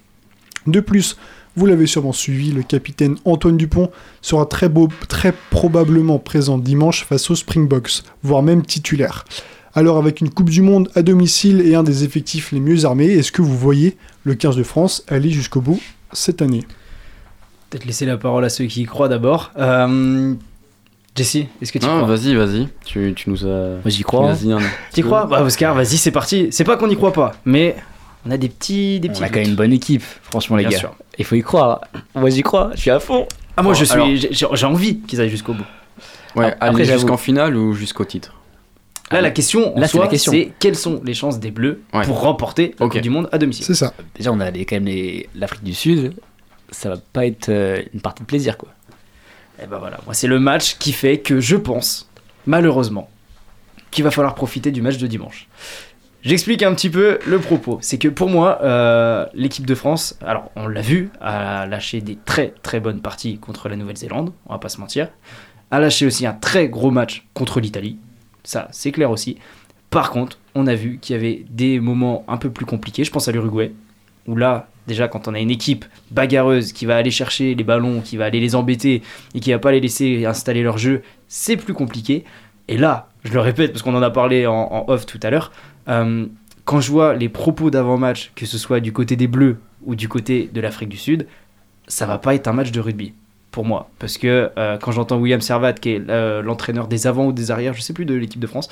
[0.68, 1.18] De plus,
[1.56, 3.90] vous l'avez sûrement suivi, le capitaine Antoine Dupont
[4.22, 9.24] sera très, beau, très probablement présent dimanche face aux Springboks, voire même titulaire.
[9.74, 13.08] Alors avec une Coupe du Monde à domicile et un des effectifs les mieux armés,
[13.08, 13.96] est-ce que vous voyez
[14.26, 16.64] le 15 de France aller jusqu'au bout cette année?
[17.70, 19.52] Peut-être laisser la parole à ceux qui y croient d'abord.
[19.58, 20.34] Euh,
[21.16, 22.68] Jesse, est-ce que tu crois vas-y, vas-y.
[22.86, 23.48] Tu, tu nous as.
[23.48, 24.22] Moi j'y tu crois.
[24.24, 24.60] nous as dit un-
[24.94, 26.48] Tu y crois Bah Oscar, vas-y, c'est parti.
[26.52, 27.76] C'est pas qu'on n'y croit pas, mais
[28.26, 29.22] on a des petits, des petits.
[29.22, 30.78] On a quand même une bonne équipe, franchement les Bien gars.
[30.80, 30.96] sûr.
[31.18, 31.82] Il faut y croire.
[32.16, 33.28] Moi j'y crois, je suis à fond.
[33.56, 33.96] Ah moi je suis,
[34.44, 35.64] alors- j'ai envie qu'ils aillent jusqu'au bout.
[36.36, 37.00] Ouais, Après, aller j'avoue.
[37.00, 38.34] jusqu'en finale ou jusqu'au titre
[39.12, 40.32] Là la question, en Là, c'est soi, la question.
[40.34, 42.04] c'est quelles sont les chances des Bleus Ouais.
[42.04, 42.94] pour remporter la Ok.
[42.94, 43.64] Coupe du Monde à domicile?
[43.64, 43.94] C'est ça.
[44.18, 46.14] Déjà on a les- quand même les- l'Afrique du Sud.
[46.72, 48.70] Ça va pas être euh, une partie de plaisir quoi.
[49.62, 52.10] Et ben voilà, moi c'est le match qui fait que je pense,
[52.46, 53.10] malheureusement,
[53.92, 55.48] qu'il va falloir profiter du match de dimanche.
[56.26, 57.78] J'explique un petit peu le propos.
[57.82, 62.18] C'est que pour moi, euh, l'équipe de France, alors on l'a vu, a lâché des
[62.26, 65.10] très très bonnes parties contre la Nouvelle-Zélande, on va pas se mentir.
[65.70, 67.98] A lâché aussi un très gros match contre l'Italie.
[68.44, 69.38] Ça, c'est clair aussi.
[69.92, 73.04] Par contre, on a vu qu'il y avait des moments un peu plus compliqués.
[73.04, 73.72] Je pense à l'Uruguay,
[74.28, 78.02] où là, déjà, quand on a une équipe bagarreuse qui va aller chercher les ballons,
[78.02, 79.02] qui va aller les embêter
[79.34, 82.24] et qui va pas les laisser installer leur jeu, c'est plus compliqué.
[82.68, 85.52] Et là, je le répète parce qu'on en a parlé en, off tout à l'heure,
[85.88, 86.26] euh,
[86.64, 90.10] quand je vois les propos d'avant-match, que ce soit du côté des Bleus ou du
[90.10, 91.28] côté de l'Afrique du Sud,
[91.88, 93.14] ça va pas être un match de rugby
[93.52, 93.90] pour moi.
[94.00, 97.52] Parce que euh, quand j'entends William Servat, qui est euh, l'entraîneur des avants ou des
[97.52, 98.68] arrières, je sais plus de l'équipe de France,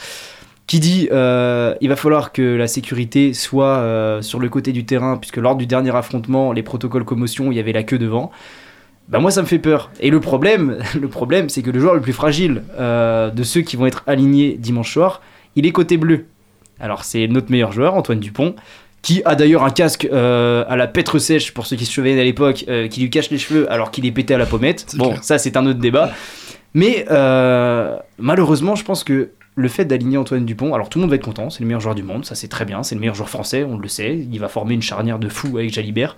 [0.68, 4.86] qui dit euh, il va falloir que la sécurité soit euh, sur le côté du
[4.86, 8.32] terrain, puisque lors du dernier affrontement, les protocoles commotion, il y avait la queue devant.
[9.10, 9.92] Bah moi ça me fait peur.
[10.00, 13.62] Et le problème, le problème, c'est que le joueur le plus fragile euh, de ceux
[13.62, 15.22] qui vont être alignés dimanche soir,
[15.56, 16.26] il est côté bleu.
[16.80, 18.56] Alors c'est notre meilleur joueur, Antoine Dupont,
[19.02, 22.20] qui a d'ailleurs un casque euh, à la pètre sèche pour ceux qui se souviennent
[22.20, 24.96] à l'époque, euh, qui lui cache les cheveux alors qu'il est pété à la pommette.
[24.96, 25.24] Bon, clair.
[25.24, 26.12] ça c'est un autre débat.
[26.74, 31.12] Mais euh, malheureusement, je pense que le fait d'aligner Antoine Dupont, alors tout le monde
[31.12, 33.02] va être content, c'est le meilleur joueur du monde, ça c'est très bien, c'est le
[33.02, 36.16] meilleur joueur français, on le sait, il va former une charnière de fou avec Jalibert.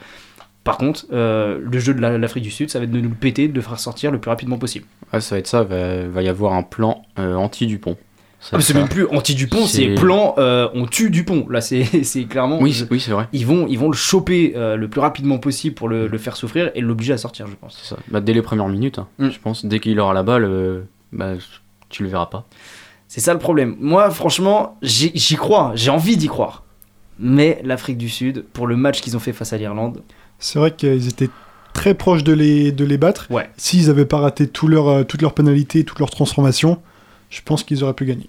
[0.63, 3.09] Par contre, euh, le jeu de la- l'Afrique du Sud, ça va être de nous
[3.09, 4.85] le péter, de le faire sortir le plus rapidement possible.
[5.13, 5.63] Ouais, ça va être ça.
[5.63, 7.97] Va, va y avoir un plan euh, anti-Dupont.
[8.51, 11.47] Ah, c'est même plus anti-Dupont, c'est C'est- plan euh, on tue Dupont.
[11.49, 12.59] Là, c'est c'est clairement.
[12.61, 13.27] Oui, c'est- oui, c'est vrai.
[13.33, 16.35] Ils vont, ils vont le choper euh, le plus rapidement possible pour le, le faire
[16.35, 17.77] souffrir et l'obliger à sortir, je pense.
[17.81, 17.97] C'est ça.
[18.09, 19.29] Bah, dès les premières minutes, hein, Mm.
[19.29, 19.65] je pense.
[19.65, 20.81] Dès qu'il aura la balle, euh,
[21.11, 21.33] bah,
[21.89, 22.45] tu le verras pas.
[23.07, 23.75] C'est ça le problème.
[23.79, 26.63] Moi, franchement, j'y crois, j'ai envie d'y croire.
[27.17, 30.01] Mais l'Afrique du Sud, pour le match qu'ils ont fait face à l'Irlande,
[30.37, 31.29] C'est vrai qu'ils étaient
[31.73, 33.27] très proches de les, de les battre.
[33.29, 33.49] Ouais.
[33.57, 36.81] S'ils n'avaient pas raté tout leur, euh, toutes leurs pénalités, toutes leurs transformations,
[37.29, 38.27] je pense qu'ils auraient pu gagner.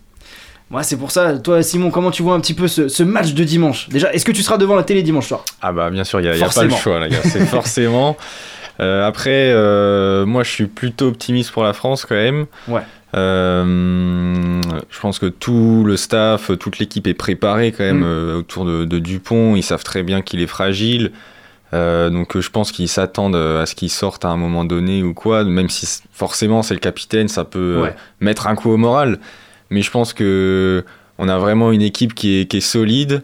[0.71, 1.39] Moi, c'est pour ça.
[1.39, 3.89] Toi, Simon, comment tu vois un petit peu ce, ce match de dimanche?
[3.89, 5.45] Déjà, est-ce que tu seras devant la télé dimanche soir?
[5.63, 7.19] Ah bah bien sûr, il n'y a, pas le choix, gars.
[7.23, 8.17] C'est forcément.
[8.79, 12.47] Euh, après, euh, moi je suis plutôt optimiste pour la France quand même.
[12.69, 12.83] Ouais.
[13.15, 18.37] Euh, je pense que tout le staff, toute l'équipe est préparée quand même Mm.
[18.39, 19.57] autour de, de Dupont.
[19.57, 21.13] Ils savent très bien qu'il est fragile.
[21.73, 25.45] Donc je pense qu'ils s'attendent à ce qu'il sorte à un moment donné ou quoi.
[25.45, 27.95] Même si forcément c'est le capitaine, ça peut Ouais.
[28.21, 29.19] mettre un coup au moral.
[29.71, 30.85] Mais je pense que
[31.19, 33.23] on a vraiment une équipe qui est, qui est solide.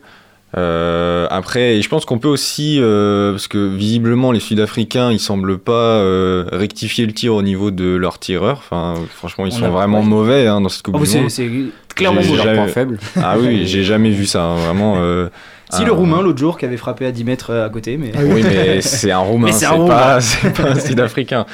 [0.57, 5.19] Euh, après, et je pense qu'on peut aussi, euh, parce que visiblement les Sud-Africains, ils
[5.21, 8.59] semblent pas euh, rectifier le tir au niveau de leur tireur.
[8.59, 11.31] Enfin, franchement, ils On sont vraiment mauvais hein, dans cette Coupe Oh, du c'est- Monde.
[11.31, 11.51] C'est
[11.95, 12.99] clairement Leur point faible.
[13.17, 14.97] Ah oui, j'ai jamais vu ça, hein, vraiment.
[14.99, 15.29] euh,
[15.71, 18.13] Si un- le Roumain l'autre jour qui avait frappé à 10 mètres à côté, mais.
[18.15, 21.47] Ah Oui, mais c'est un Roumain, c'est pas, c'est pas un Sud-Africain.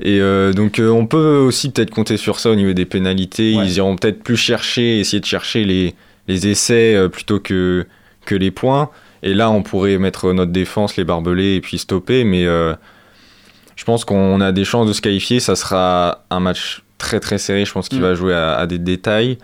[0.00, 3.56] Et euh, donc euh, on peut aussi peut-être compter sur ça au niveau des pénalités.
[3.56, 3.64] Ouais.
[3.66, 5.94] Ils iront peut-être plus chercher, essayer de chercher les,
[6.28, 7.86] les essais euh, plutôt que,
[8.24, 8.90] que les points.
[9.22, 12.22] Et là, on pourrait mettre notre défense, les barbelés et puis stopper.
[12.22, 15.40] Mais je pense qu'on a des chances de se qualifier.
[15.40, 17.64] Ça sera un match très très serré.
[17.64, 18.02] Je pense qu'il Mm.
[18.02, 19.38] va jouer à, à des détails.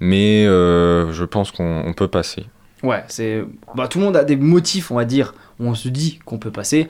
[0.00, 2.46] Mais je pense qu'on on peut passer.
[2.82, 3.44] Ouais, c'est.
[3.76, 6.38] Bah, tout le monde a des motifs, on va dire, où on se dit qu'on
[6.38, 6.88] peut passer.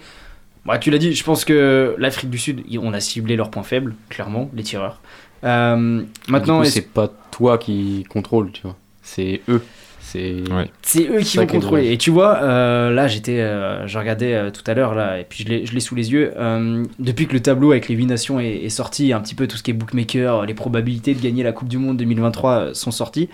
[0.66, 3.62] Bah, tu l'as dit, je pense que l'Afrique du Sud, on a ciblé leurs points
[3.62, 5.00] faibles, clairement, les tireurs.
[5.44, 8.76] Euh, maintenant, c'est pas toi qui contrôle, tu vois.
[9.02, 9.62] C'est eux.
[10.00, 10.44] C'est
[11.09, 11.92] eux qui vont contrôler.
[11.92, 15.24] Et tu vois, euh, là, j'étais, euh, je regardais euh, tout à l'heure, là, et
[15.24, 16.33] puis je l'ai je l'ai sous les yeux.
[16.37, 19.46] euh, depuis que le tableau avec les 8 nations est, est sorti, un petit peu
[19.46, 22.74] tout ce qui est bookmaker, les probabilités de gagner la Coupe du Monde 2023 euh,
[22.74, 23.29] sont sorties.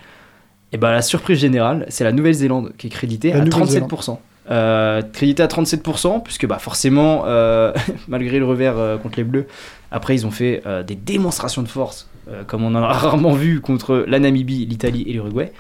[0.73, 3.90] Et bah, la surprise générale, c'est la Nouvelle-Zélande qui est créditée La à Nouvelle-Zélande.
[3.90, 4.18] 37%.
[4.51, 7.73] Euh, crédité à 37%, puisque bah, forcément, euh,
[8.09, 9.47] malgré le revers euh, contre les Bleus,
[9.93, 12.09] après ils ont fait des démonstrations de force,
[12.47, 15.53] comme on en a rarement vu contre la Namibie, l'Italie et l'Uruguay.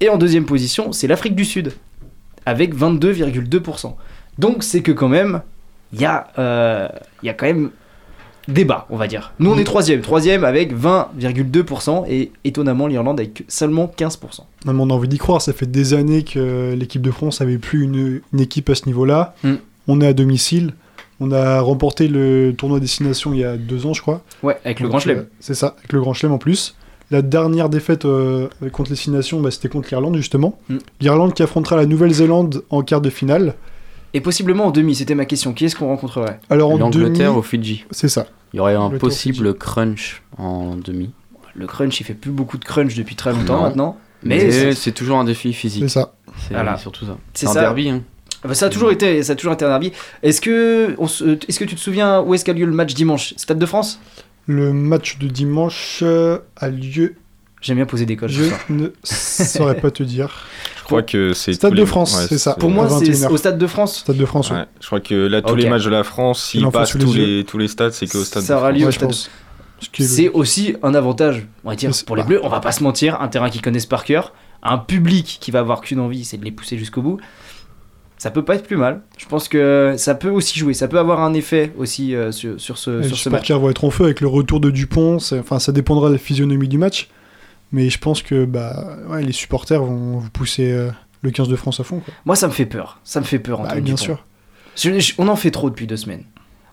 [0.00, 1.72] Et en deuxième position, c'est l'Afrique du Sud,
[2.44, 3.94] avec 22,2%.
[4.38, 5.40] Donc c'est que quand même,
[5.92, 7.70] il y a quand même
[8.48, 9.32] débat, on va dire.
[9.38, 14.40] Nous on est troisième, troisième avec 20,2%, et étonnamment l'Irlande avec seulement 15%.
[14.64, 17.40] Non, mais on a envie d'y croire, ça fait des années que l'équipe de France
[17.40, 19.34] avait plus une, une équipe à ce niveau-là.
[19.44, 19.54] Mm.
[19.86, 20.74] On est à domicile.
[21.20, 24.22] On a remporté le tournoi destination il y a deux ans, je crois.
[24.42, 25.18] Ouais, avec le Donc, Grand Chelem.
[25.18, 26.76] euh, C'est ça, avec le Grand Chelem en plus.
[27.10, 30.58] La dernière défaite euh, contre les Six Nations, bah, c'était contre l'Irlande, justement.
[30.68, 30.76] Mm.
[31.00, 33.54] L'Irlande qui affrontera la Nouvelle-Zélande en quart de finale.
[34.14, 35.52] Et possiblement en demi, c'était ma question.
[35.52, 37.84] Qui est-ce qu'on rencontrerait Alors en L'Angleterre demi, au Fidji.
[37.90, 38.26] c'est ça.
[38.52, 41.10] Il y aurait un possible crunch en demi.
[41.54, 43.62] Le crunch, il fait plus beaucoup de crunch depuis très longtemps Non.
[43.64, 43.96] maintenant.
[44.22, 45.82] Mais, Mais c'est- c'est toujours un défi physique.
[45.84, 46.14] C'est ça.
[46.48, 46.76] C'est Voilà.
[46.78, 47.16] surtout ça.
[47.34, 47.60] C'est C'est un ça.
[47.60, 47.90] derby.
[47.90, 48.02] Hein.
[48.44, 49.92] Ah bah, ça a toujours été, ça a toujours été un derby.
[50.22, 52.94] Est-ce que, on se- est-ce que tu te souviens où est-ce qu'a lieu le match
[52.94, 53.34] dimanche?
[53.36, 54.00] Stade de France?
[54.46, 57.16] Le match de dimanche euh, a lieu.
[57.68, 58.30] J'aime bien poser des codes.
[58.30, 60.30] Je ne saurais pas te dire.
[60.78, 61.52] Je crois que c'est.
[61.52, 62.54] Stade de les- France, ouais, c'est ça.
[62.54, 63.28] Pour moi, c'est 21h.
[63.30, 63.98] au Stade de France.
[63.98, 64.50] Stade de France.
[64.50, 67.04] Ouais, je crois que là, tous les matchs de la France, Il s'ils passent les
[67.04, 68.80] tous les, tous les stades, c'est qu'au stade Ça de aura France.
[68.80, 69.12] lieu au Stade.
[70.00, 72.22] C'est aussi un avantage, on va dire, pour les.
[72.22, 72.40] Bleus.
[72.42, 75.58] On va pas se mentir, un terrain qu'ils connaissent par cœur, un public qui va
[75.60, 77.18] avoir qu'une envie, c'est de les pousser jusqu'au bout.
[78.16, 79.02] Ça peut pas être plus mal.
[79.18, 80.72] Je pense que ça peut aussi jouer.
[80.74, 83.42] Ça peut avoir un effet aussi euh, sur, sur ce, Les sur ce match.
[83.44, 85.18] supporters vont être en feu avec le retour de Dupont.
[85.34, 87.08] Enfin, ça dépendra de la physionomie du match.
[87.72, 90.90] Mais je pense que bah, ouais, les supporters vont vous pousser euh,
[91.22, 92.00] le 15 de France à fond.
[92.00, 92.14] Quoi.
[92.24, 92.98] Moi, ça me fait peur.
[93.04, 94.04] Ça me fait peur, Bah, Antoine bien Dupont.
[94.04, 94.24] sûr.
[94.76, 96.24] Je- je- on en fait trop depuis deux semaines.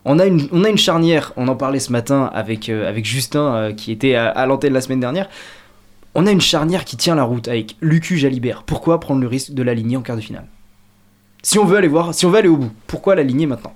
[0.04, 3.04] On a une, on a une charnière, on en parlait ce matin avec, euh, avec
[3.04, 5.28] Justin euh, qui était à, à l'antenne la semaine dernière.
[6.14, 8.62] On a une charnière qui tient la route avec Lucu Jalibert.
[8.62, 10.46] Pourquoi prendre le risque de l'aligner en quart de finale?
[11.42, 13.74] Si on veut aller voir, si on veut aller au bout, pourquoi l'aligner maintenant?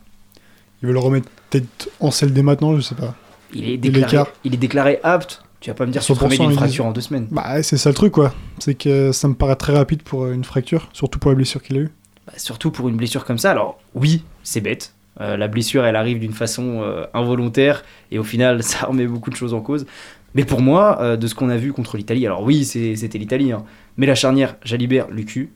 [0.82, 3.14] Ils veulent le remettre peut-être en selle dès maintenant, je sais pas.
[3.52, 5.42] il est, Et déclaré, l'écart il est déclaré apte.
[5.60, 7.00] Tu vas pas me dire que tu te remets 100%, d'une ils fracture en deux
[7.00, 7.26] semaines.
[7.30, 8.34] Bah, c'est ça le truc, quoi.
[8.58, 11.62] C'est que ça me paraît très rapide pour euh, une fracture, surtout pour la blessure
[11.62, 11.90] qu'il a eue.
[12.26, 13.50] Bah, surtout pour une blessure comme ça.
[13.50, 14.94] Alors oui, c'est bête.
[15.20, 19.30] Euh, la blessure, elle arrive d'une façon euh, involontaire et au final, ça remet beaucoup
[19.30, 19.86] de choses en cause.
[20.34, 23.52] Mais pour moi, euh, de ce qu'on a vu contre l'Italie, alors oui, c'était l'Italie,
[23.52, 23.64] hein,
[23.96, 25.52] mais la charnière Jalibert-Lucu,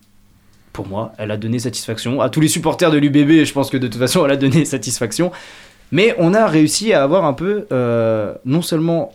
[0.73, 2.19] pour moi, elle a donné satisfaction.
[2.19, 4.65] À tous les supporters de l'UBB, je pense que de toute façon, elle a donné
[4.65, 5.31] satisfaction.
[5.91, 7.67] Mais on a réussi à avoir un peu,
[8.43, 9.13] non seulement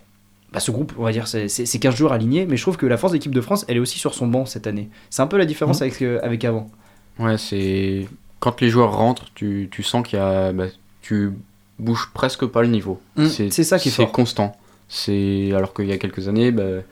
[0.52, 2.76] bah, ce groupe, on va dire, c'est c'est- c'est 15 joueurs alignés, mais je trouve
[2.76, 4.88] que la force d'équipe de France, elle est aussi sur son banc cette année.
[5.10, 5.86] C'est un peu la différence Mhm.
[5.86, 6.70] avec, euh, avec avant.
[7.18, 8.06] Ouais, c'est.
[8.40, 10.52] Quand les joueurs rentrent, tu, tu sens qu'il y a.
[10.52, 10.66] bah,
[11.02, 11.30] tu
[11.78, 13.00] bouges presque pas le niveau.
[13.16, 14.56] Mm, c'est ça qui est C'est constant.
[14.88, 16.82] C'est alors qu'il y a quelques années, bah,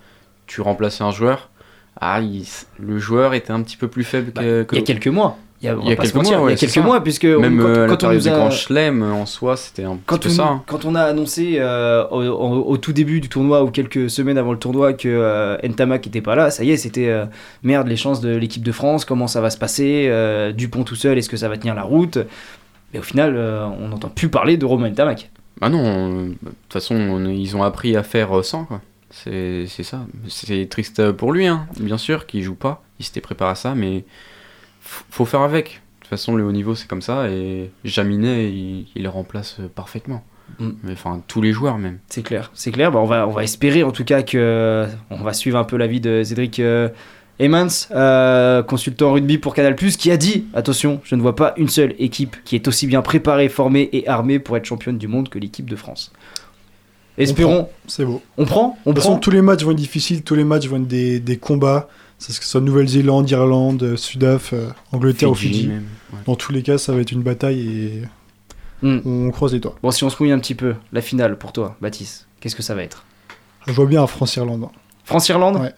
[0.46, 1.50] tu remplaçais un joueur.
[2.00, 2.46] Ah, il-
[2.78, 5.08] le joueur était un petit peu plus faible Bah, que, que- Il y a quelques
[5.08, 5.36] mois.
[5.60, 7.24] Il y a, Il y quelques mentir, mois, il y a ouais, quelques mois, puisque
[7.24, 10.16] Même on- euh, la quand, on nous a, Grand Chelem, en soi, c'était un quand,
[10.18, 10.44] petit peu ça.
[10.46, 10.62] hein.
[10.66, 14.38] quand on a annoncé euh, au, au- au tout début du tournoi ou quelques semaines
[14.38, 17.24] avant le tournoi que euh, Ntamak n'était pas là, ça y est, c'était euh,
[17.64, 20.08] merde les chances de l'équipe de France, comment ça va se passer,
[20.56, 22.18] Dupont tout seul, est-ce que ça va tenir la route?
[22.92, 25.30] Mais au final, on n'entend plus parler de Romain Ntamak.
[25.60, 28.80] Ah non, de toute façon, on- ils ont appris à faire sans, quoi.
[29.10, 30.02] C'est ça.
[30.28, 32.82] C'est triste pour lui, hein, bien sûr, qu'il joue pas.
[33.00, 34.04] Il s'était préparé à ça, mais
[35.10, 35.80] faut faire avec.
[36.00, 39.58] De toute façon, le haut niveau, c'est comme ça, et Jaminet, il, il le remplace
[39.74, 40.24] parfaitement.
[40.58, 40.70] Mm.
[40.82, 41.98] Mais enfin, tous les joueurs, même.
[42.08, 42.90] C'est clair, c'est clair.
[42.90, 45.76] Bah, on, va, on va espérer en tout cas que on va suivre un peu
[45.76, 46.88] l'avis de Cédric euh,
[47.40, 51.68] Emmans, euh, consultant rugby pour Canal+, qui a dit attention, je ne vois pas une
[51.68, 55.28] seule équipe qui est aussi bien préparée, formée et armée pour être championne du monde
[55.28, 56.12] que l'équipe de France.
[57.16, 57.68] Espérons.
[57.86, 58.22] C'est beau.
[58.36, 60.44] On prend On De toute façon, prend tous les matchs vont être difficiles, tous les
[60.44, 61.88] matchs vont être des, des combats.
[62.18, 65.68] Que ce soit Nouvelle-Zélande, Irlande, euh, Sudaf, euh, Angleterre ou Fidji, Fidji.
[65.68, 66.18] même, ouais.
[66.26, 68.02] Dans tous les cas, ça va être une bataille et
[68.82, 68.98] Hmm.
[69.04, 69.74] On croise les doigts.
[69.82, 72.62] Bon, si on se mouille un petit peu, la finale pour toi, Baptiste, qu'est-ce que
[72.62, 73.04] ça va être?
[73.66, 74.68] Je vois bien un France-Irlande.
[75.04, 75.56] France-Irlande?
[75.56, 75.72] Ouais.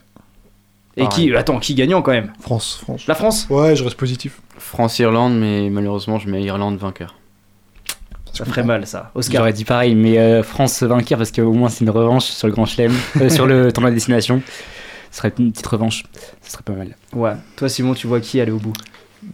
[0.97, 2.31] Et qui Attends, qui gagnant quand même?
[2.39, 3.07] France, France.
[3.07, 3.47] La France?
[3.49, 4.39] Ouais, je reste positif.
[4.57, 7.15] France-Irlande, mais malheureusement, je mets Irlande vainqueur.
[8.33, 9.11] Ça ferait mal ça.
[9.15, 12.25] Oscar J'aurais J'aurais dit pareil, mais euh, France vainqueur parce qu'au moins c'est une revanche
[12.25, 14.41] sur le Grand Chelem, euh, sur le tournoi de destination.
[15.11, 16.03] Ce serait une petite revanche,
[16.41, 16.95] ce serait pas mal.
[17.13, 17.33] Ouais.
[17.57, 18.73] Toi, Simon, tu vois qui aller au bout?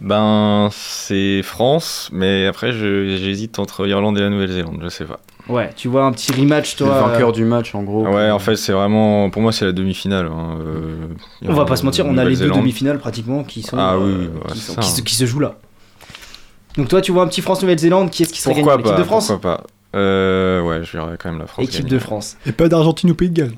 [0.00, 5.20] Ben, c'est France, mais après, je- j'hésite entre Irlande et la Nouvelle-Zélande, je sais pas.
[5.48, 6.88] Ouais, tu vois un petit rematch, toi.
[6.88, 8.06] le vainqueur euh, du match, en gros.
[8.06, 9.30] Ouais, en fait, c'est vraiment.
[9.30, 10.26] Pour moi, c'est la demi-finale.
[10.26, 11.06] hein, euh,
[11.46, 14.10] On va pas se mentir, on a les deux demi-finales pratiquement qui sont, Ah oui,
[14.10, 15.56] euh, oui, ouais, qui, c'est sont- ça, qui se, qui se jouent là.
[16.76, 19.00] Donc toi, tu vois un petit France-Nouvelle-Zélande, qui est-ce qui serait Pourquoi gagnant L'équipe pas
[19.00, 19.28] de France?
[19.28, 19.64] Pourquoi pas?
[19.96, 21.64] Euh, Ouais, je verrais quand même la France.
[21.64, 21.94] Équipe gagner.
[21.94, 22.36] de France.
[22.44, 23.54] Et pas d'Argentine au Pays de Galles.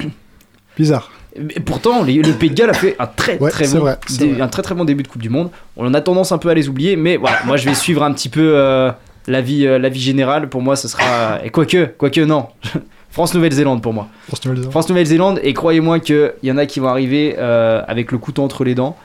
[0.77, 1.11] Bizarre.
[1.37, 3.99] Et pourtant, les- le Pays de Galles a fait un très Ouais, très bon, vrai,
[4.07, 4.41] c'est dé- vrai.
[4.43, 5.51] un très très bon début de Coupe du Monde.
[5.77, 8.13] On a tendance un peu à les oublier, mais voilà, moi je vais suivre un
[8.13, 8.91] petit peu euh,
[9.29, 10.49] la vie euh, la vie générale.
[10.49, 12.47] Pour moi, ce sera et quoique quoique non,
[13.11, 14.09] France Nouvelle-Zélande pour moi.
[14.29, 14.71] France-Nouvelle-Zélande.
[14.73, 18.43] France Nouvelle-Zélande et croyez-moi qu'il y en a qui vont arriver euh, avec le couteau
[18.43, 18.97] entre les dents.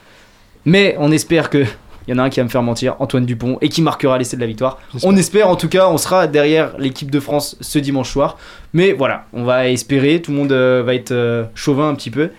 [0.65, 1.63] Mais on espère que
[2.07, 4.17] il y en a un qui va me faire mentir, Antoine Dupont, et qui marquera
[4.17, 4.79] l'essai de la victoire.
[5.03, 8.37] On espère en tout cas, on sera derrière l'équipe de France ce dimanche soir.
[8.73, 12.11] Mais voilà, on va espérer, tout le monde euh, va être euh, chauvin un petit
[12.11, 12.29] peu.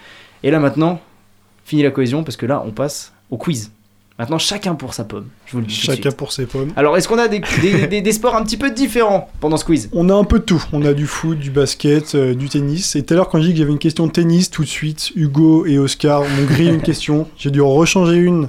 [0.43, 1.01] Et là maintenant,
[1.65, 3.73] fini la cohésion parce que là on passe au quiz.
[4.19, 5.79] Maintenant chacun pour sa pomme, je vous le dis.
[5.79, 6.71] tout de Chacun pour ses pommes.
[6.77, 9.65] Alors est-ce qu'on a des, des- des- des sports un petit peu différents pendant ce
[9.67, 9.91] quiz?
[9.93, 10.65] On a un peu de tout.
[10.73, 12.97] On a du foot, du basket, euh, du tennis.
[12.97, 14.69] Et tout à l'heure, quand j'ai dit que j'avais une question de tennis, tout de
[14.69, 17.29] suite, Hugo et Oscar m'ont grillé une question.
[17.37, 18.49] J'ai dû en rechanger une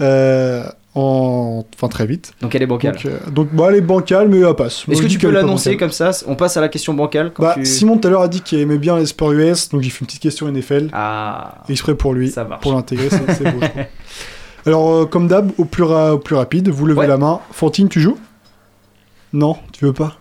[0.00, 1.64] euh, en...
[1.74, 2.32] enfin, très vite.
[2.40, 2.94] Donc elle est bancale.
[2.94, 4.84] Donc, euh, donc, bon, elle est bancale, mais elle passe.
[4.90, 6.10] Est-ce que tu peux l'annoncer comme ça?
[6.26, 7.64] On passe à la question bancale quand Bah, tu...
[7.64, 10.00] Simon tout à l'heure a dit qu'il aimait bien les sports US, donc j'ai fait
[10.00, 10.88] une petite question NFL.
[10.92, 13.60] Ah, Exprès pour lui, ça pour l'intégrer, c'est beau.
[14.66, 17.06] Alors, euh, comme d'hab, au, plus ra- au plus rapide, vous levez Ouais.
[17.06, 17.40] la main.
[17.52, 18.18] Fantine, tu joues?
[19.32, 20.16] Non, tu veux pas?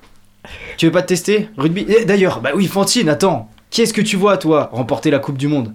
[0.77, 1.49] Tu veux pas te tester?
[1.57, 1.85] Rugby?
[1.89, 3.49] Eh, D'ailleurs, bah oui, Fantine, attends.
[3.69, 5.73] Qui est-ce que tu vois, toi, remporter la Coupe du Monde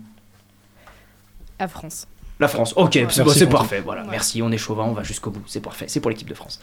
[1.58, 2.06] À France.
[2.40, 2.74] La France.
[2.76, 3.80] Ok, c'est parfait.
[3.84, 5.42] Voilà, merci, on est chauvin, on va jusqu'au bout.
[5.46, 6.60] C'est parfait, c'est pour l'équipe de France.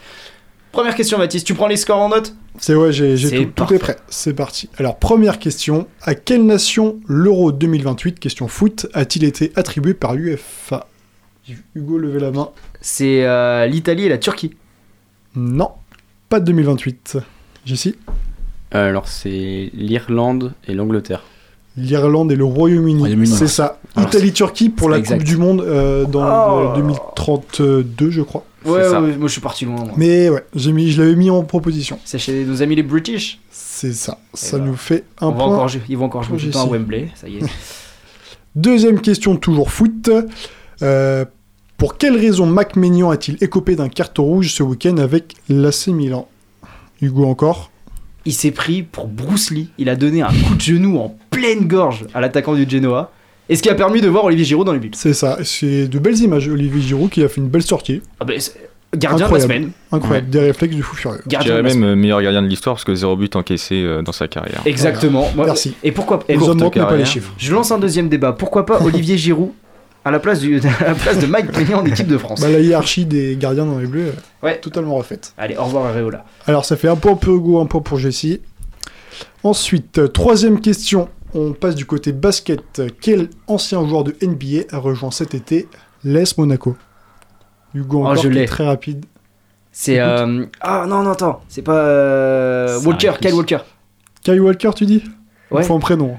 [0.70, 1.46] Première question, Baptiste.
[1.46, 2.34] Tu prends les scores en note?
[2.58, 3.96] C'est ouais, j'ai tout, tout est prêt.
[4.08, 4.70] C'est parti.
[4.78, 5.86] Alors, première question.
[6.00, 10.86] À quelle nation l'Euro 2028, question foot, a-t-il été attribué par l'UEFA
[11.74, 12.50] Hugo, levez la main.
[12.80, 14.54] C'est euh, l'Italie et la Turquie.
[15.34, 15.72] Non,
[16.30, 17.18] pas de 2028.
[17.66, 17.96] Jessie?
[18.74, 21.22] Euh, Alors, c'est l'Irlande et l'Angleterre.
[21.76, 23.26] L'Irlande et le Royaume-Uni.
[23.26, 23.78] C'est ça.
[23.98, 25.18] Italie-Turquie pour la exact.
[25.18, 26.68] Coupe du Monde euh, dans Oh.
[26.72, 28.44] euh, 2032, je crois.
[28.64, 29.00] Ouais, C'est ça.
[29.02, 29.76] ouais, moi je suis parti loin.
[29.76, 29.88] moi.
[29.96, 31.98] Mais ouais, j'ai mis, je l'avais mis en proposition.
[32.04, 33.40] C'est chez nos amis les British.
[33.50, 34.18] C'est ça.
[34.34, 35.44] Ça nous fait un On va point.
[35.46, 36.70] encore, jouer- ils vont encore jouer le temps à.
[36.70, 37.40] Wembley, ça y est.
[38.54, 40.10] Deuxième question, toujours foot.
[40.82, 41.24] Euh,
[41.78, 46.28] pour quelle raison Mac Maignan a-t-il écopé d'un carton rouge ce week-end avec l'AC Milan?
[47.00, 47.71] Hugo encore?
[48.24, 49.70] Il s'est pris pour Bruce Lee.
[49.78, 53.10] Il a donné un coup de genou en pleine gorge à l'attaquant du Genoa.
[53.48, 54.90] Et ce qui a permis de voir Olivier Giroud dans les buts.
[54.94, 55.38] C'est ça.
[55.42, 56.48] C'est de belles images.
[56.48, 58.00] Olivier Giroud qui a fait une belle sortie.
[58.20, 58.38] Ah ben,
[58.96, 59.48] gardien Incroyable.
[59.48, 59.70] de la semaine.
[59.90, 60.30] Incroyable.
[60.30, 61.18] Des réflexes du fou furieux.
[61.24, 63.82] Je Gardien dirais de même euh, meilleur gardien de l'histoire parce que zéro but encaissé
[63.82, 64.62] euh, dans sa carrière.
[64.64, 65.28] Exactement.
[65.34, 65.74] Moi- Merci.
[65.82, 67.32] Et pourquoi et Nous pour- en manquons pas les chiffres.
[67.36, 68.32] Je lance un deuxième débat.
[68.32, 69.50] Pourquoi pas Olivier Giroud
[70.04, 72.50] à la place, du, à la place de Mike Maignan en équipe de France Bah,
[72.50, 74.58] la hiérarchie des gardiens dans les bleus, euh, Ouais.
[74.58, 75.32] totalement refaite.
[75.38, 76.24] Allez, au revoir Areola.
[76.46, 78.40] Alors ça fait un point pour Hugo, un point pour Jessie.
[79.44, 81.08] Ensuite, euh, troisième question.
[81.34, 82.82] On passe du côté basket.
[83.00, 85.66] Quel ancien joueur de NBA a rejoint cet été
[86.04, 86.76] l'ES Monaco?
[87.74, 88.44] Hugo Oh, encore je l'ai.
[88.44, 89.06] très rapide.
[89.70, 89.98] C'est.
[89.98, 91.40] euh, Ah non, non, attends.
[91.48, 91.72] C'est pas.
[91.86, 93.12] euh, Walker.
[93.20, 93.58] Kyle Walker.
[94.22, 95.02] Kyle Walker, tu dis?
[95.50, 95.62] Ouais.
[95.62, 96.16] Il faut un prénom.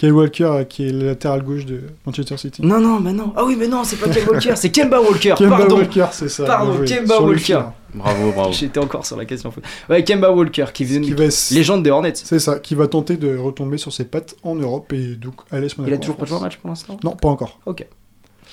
[0.00, 2.62] Kyle Walker, euh, qui est le latéral gauche de Manchester City.
[2.64, 3.34] Non, non, mais non.
[3.36, 5.34] Ah oui, mais non, c'est pas Kyle Walker, c'est Kemba Walker.
[5.36, 5.76] Kemba Pardon.
[5.76, 6.46] Walker, c'est ça.
[6.46, 6.72] Pardon.
[6.86, 7.60] Kemba Walker.
[7.92, 8.52] Bravo, bravo.
[8.58, 9.52] J'étais encore sur la question.
[9.90, 12.14] Ouais, Kemba Walker qui vient Qui va s- légende des Hornets.
[12.14, 15.60] C'est ça, qui va tenter de retomber sur ses pattes en Europe et donc à
[15.60, 15.84] l'ES Monaco.
[15.88, 16.96] Il a toujours pas joué un match pour l'instant?
[17.04, 17.60] Non, pas encore.
[17.66, 17.84] Ok.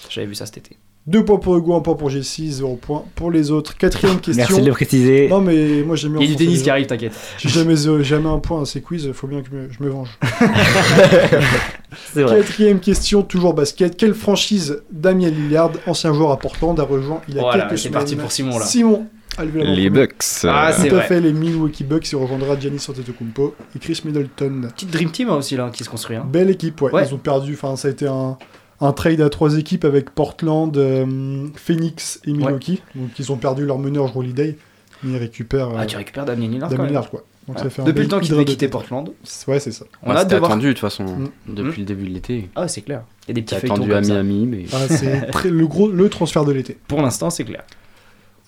[0.10, 0.76] J'avais vu ça cet été.
[1.08, 3.78] Deux points pour Hugo, un point pour Jessie, zéro point pour les autres.
[3.78, 4.43] Quatrième question.
[4.45, 5.30] Merci de le préciser.
[5.30, 6.22] Non, mais moi j'aime bien.
[6.22, 7.14] Il y a du tennis qui arrive, t'inquiète.
[7.38, 9.82] J'ai jamais, euh, jamais un point à ces quiz, faut bien que je me, je
[9.84, 10.10] me venge.
[12.14, 12.41] C'est vrai.
[12.41, 13.95] Quatrième question, toujours basket.
[13.95, 17.78] Quelle franchise Damien Lillard, ancien joueur à Portland, a rejoint il y a Voilà, quelques
[17.78, 18.66] c'est semaines parti pour Simon, là.
[18.66, 19.08] Simon.
[19.55, 20.16] Les Bucks.
[20.43, 21.08] Ah, c'est Tout à vrai.
[21.08, 24.68] fait, les Milwaukee Bucks, il rejoindra Giannis Antetokounmpo et Chris Middleton.
[24.74, 26.16] Petite Dream Team hein, aussi là qui se construit.
[26.16, 26.26] Hein.
[26.28, 26.91] Belle équipe, ouais.
[26.91, 27.05] Ouais.
[27.08, 28.38] Ils ont perdu, enfin ça a été un,
[28.80, 32.82] un trade à trois équipes avec Portland, euh, Phoenix et Milwaukee.
[32.95, 34.57] Donc ils ont perdu leur meneur Holiday,
[35.03, 36.86] mais ils récupèrent Ah, euh, tu récupères Damien Lillard Damien.
[36.88, 37.23] Lillard, quoi.
[37.47, 37.63] Donc Ouais.
[37.63, 38.67] ça fait un Depuis le temps qu'il devait de quitter.
[38.67, 39.09] Portland.
[39.47, 39.86] Ouais, c'est ça.
[40.03, 41.30] On Ouais, a attendu de toute façon Mm.
[41.47, 42.49] depuis le début de l'été.
[42.55, 43.03] Ah, c'est clair.
[43.25, 44.21] Il y a des petits C'était feuilletons attendu à.
[44.23, 46.78] Miami, mais Ah, c'est très- le, gros, le transfert de l'été.
[46.89, 47.63] Pour l'instant, c'est clair.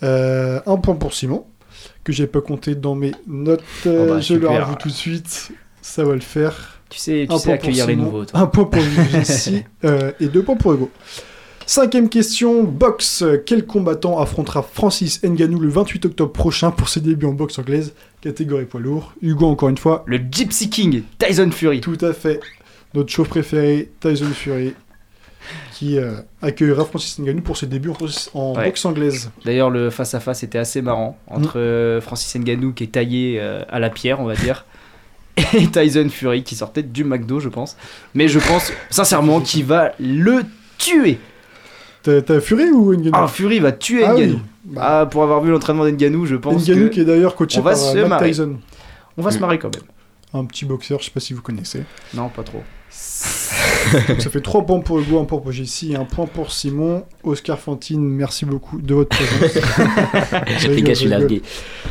[0.03, 1.45] Euh, un point pour Simon.
[2.03, 3.63] que j'ai pas compté dans mes notes.
[3.85, 4.51] Oh bah, je le super.
[4.51, 5.51] rajoute tout de suite.
[5.81, 6.78] Ça va le faire.
[6.89, 8.39] Tu sais, tu Un sais accueillir les nouveaux, toi.
[8.39, 8.81] Un point pour
[9.11, 10.89] Jessie euh, et deux points pour Hugo.
[11.65, 13.23] Cinquième question, boxe.
[13.45, 17.93] Quel combattant affrontera Francis Ngannou le 28 octobre prochain pour ses débuts en boxe anglaise,
[18.21, 20.03] catégorie poids lourd Hugo, encore une fois.
[20.07, 21.79] Le Gypsy King, Tyson Fury.
[21.81, 22.39] Tout à fait.
[22.95, 24.73] Notre show préféré, Tyson Fury,
[25.73, 28.65] qui euh, accueillera Francis Ngannou pour ses débuts en, en Ouais.
[28.65, 29.29] boxe anglaise.
[29.45, 31.61] D'ailleurs, le face-à-face était assez marrant entre Mm.
[31.61, 34.65] euh, Francis Ngannou qui est taillé euh, à la pierre, on va dire,
[35.53, 37.77] et Tyson Fury qui sortait du McDo, je pense.
[38.13, 40.43] Mais je pense sincèrement qu'il va le
[40.77, 41.19] tuer.
[42.03, 44.27] T'as Fury ou Ngannou Ah, Fury va tuer Ah oui.
[44.27, 44.39] Ngannou.
[44.77, 47.63] Ah, pour avoir vu l'entraînement d'Ngannou, je pense Ngannou que qui est d'ailleurs coaché on
[47.63, 48.29] va par se euh, marrer.
[48.29, 48.57] Tyson.
[49.17, 49.85] on va se marrer quand même.
[50.33, 51.83] Un petit boxeur, je sais pas si vous connaissez.
[52.13, 52.61] Non, pas trop.
[54.07, 56.51] Donc ça fait 3 points pour Hugo, 1 point pour Jessie et 1 point pour
[56.51, 57.03] Simon.
[57.23, 59.63] Oscar Fantine, merci beaucoup de votre présence.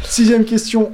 [0.05, 0.93] Sixième question.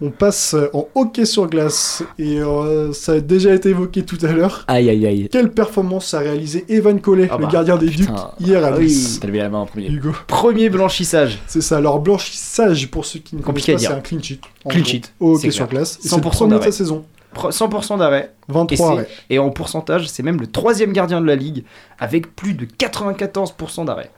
[0.00, 4.28] On passe en hockey sur glace et euh, ça a déjà été évoqué tout à
[4.32, 4.64] l'heure.
[4.68, 5.28] Aïe, aïe, aïe.
[5.28, 8.30] Quelle performance a réalisé Evan Collet, Ah le bah, gardien des Ducs, putain.
[8.38, 8.84] hier à Ah oui.
[8.86, 9.88] Nice levé la main en premier.
[9.88, 10.12] Hugo.
[10.28, 11.40] Premier blanchissage.
[11.48, 14.22] C'est ça, alors blanchissage pour ceux qui ne connaissent Compliqué à pas, c'est un clean
[14.22, 14.40] sheet.
[14.68, 15.98] Clean sheet, Au hockey sur glace.
[16.04, 16.70] Et c'est le 100% premier de d'arrêt.
[16.70, 17.04] sa saison.
[17.34, 18.32] Pro- 100% d'arrêt.
[18.48, 19.08] 23 et, c'est- arrêts.
[19.30, 21.64] et en pourcentage, c'est même le troisième gardien de la ligue
[21.98, 24.10] avec plus de 94% d'arrêt.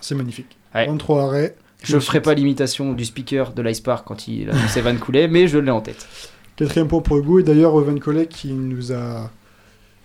[0.00, 0.56] C'est magnifique.
[0.74, 0.86] Ouais.
[0.86, 1.56] 23 arrêts.
[1.82, 5.28] Je ne ferai pas l'imitation du speaker de l'Ice Park quand il annonçait Van Coulet,
[5.28, 6.08] mais je l'ai en tête.
[6.56, 9.30] Quatrième point pour Hugo et d'ailleurs Evan Collet qui nous a.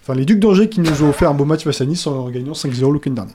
[0.04, 2.30] Enfin, les Ducs d'Angers qui nous ont offert un beau match face à Nice en
[2.30, 3.34] gagnant 5-0 le week-end dernier.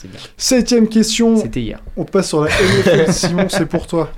[0.00, 0.20] C'est bien.
[0.36, 1.36] Septième question.
[1.36, 1.80] C'était hier.
[1.96, 3.12] On passe sur la NFL.
[3.12, 4.10] Simon, c'est pour toi.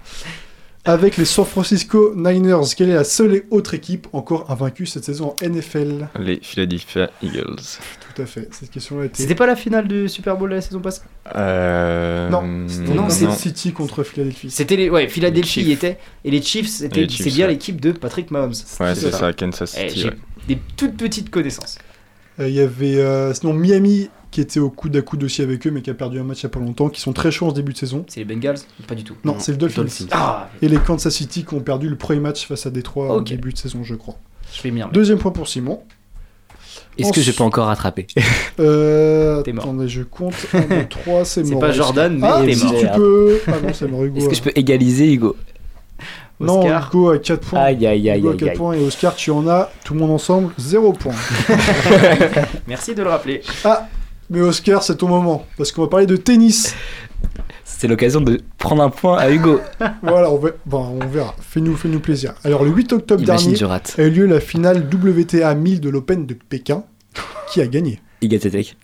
[0.85, 5.03] Avec les San Francisco Niners, quelle est la seule et autre équipe encore invaincue cette
[5.03, 7.81] saison en NFL Les Philadelphia Eagles.
[8.17, 8.49] Tout à fait.
[8.53, 9.23] Cette question a été.
[9.23, 11.03] C'était pas la finale du Super Bowl de la saison passée
[11.35, 12.29] Euh...
[12.31, 14.51] Non, c'était non, Kansas c'est- City contre Philadelphie.
[14.51, 15.85] C'était les ouais, Philadelphie Les y Chiefs.
[15.85, 17.53] était et les Chiefs c'était Les Chiefs, c'est bien ouais.
[17.53, 18.51] l'équipe de Patrick Mahomes.
[18.51, 19.19] Ouais, C'est c'est ça.
[19.19, 20.01] ça, Kansas Eh, City.
[20.01, 20.17] J'ai ouais.
[20.49, 21.79] des toutes petites connaissances.
[22.41, 25.67] Euh, Il y avait euh, sinon Miami qui était au coude à coude aussi avec
[25.67, 27.31] eux, mais qui a perdu un match il y a pas longtemps, qui sont très
[27.31, 28.05] chauds en ce début de saison.
[28.09, 28.59] C'est les Bengals?
[28.87, 29.17] Pas du tout.
[29.25, 29.83] Non, c'est le Dolphins.
[29.83, 30.07] Dolphins.
[30.11, 33.19] Ah, Et les Kansas City qui ont perdu le premier match face à Détroit en
[33.19, 33.29] Ok.
[33.29, 34.17] début de saison, je crois.
[34.53, 34.93] je m'y remettre.
[34.93, 35.83] Deuxième point pour Simon.
[36.99, 38.07] Est-ce que j'ai pas encore rattrapé
[38.61, 39.65] Euh, T'es mort.
[39.65, 40.35] Attendez, je compte.
[40.55, 41.61] 1, 2, 3, c'est C'est mort.
[41.61, 42.75] pas Jordan, mais ah, t'es si mort.
[42.81, 43.41] tu peux.
[43.49, 44.19] Ah non, c'est mort, Hugo.
[44.19, 45.37] Est-ce que je peux égaliser Hugo
[46.41, 47.61] Non, Hugo a 4 points.
[47.61, 48.57] Aïe aïe aïe Hugo a aïe 4 aïe.
[48.57, 51.15] points et Oscar, tu en as, tout le monde ensemble, 0 points.
[52.67, 53.43] Merci de le rappeler.
[53.65, 53.87] ah,
[54.31, 56.75] mais Oscar, c'est ton moment, parce qu'on va parler de tennis.
[57.79, 59.61] C'est l'occasion de prendre un point à Hugo.
[60.03, 60.49] voilà, on, va...
[60.65, 61.35] bon, on verra.
[61.41, 62.33] Fais-nous fais -nous plaisir.
[62.43, 66.25] Alors, le 8 octobre Imagine dernier a eu lieu la finale WTA 1000 de l'Open
[66.25, 66.85] de Pékin.
[67.51, 68.01] Qui a gagné?
[68.23, 68.77] Igatetek.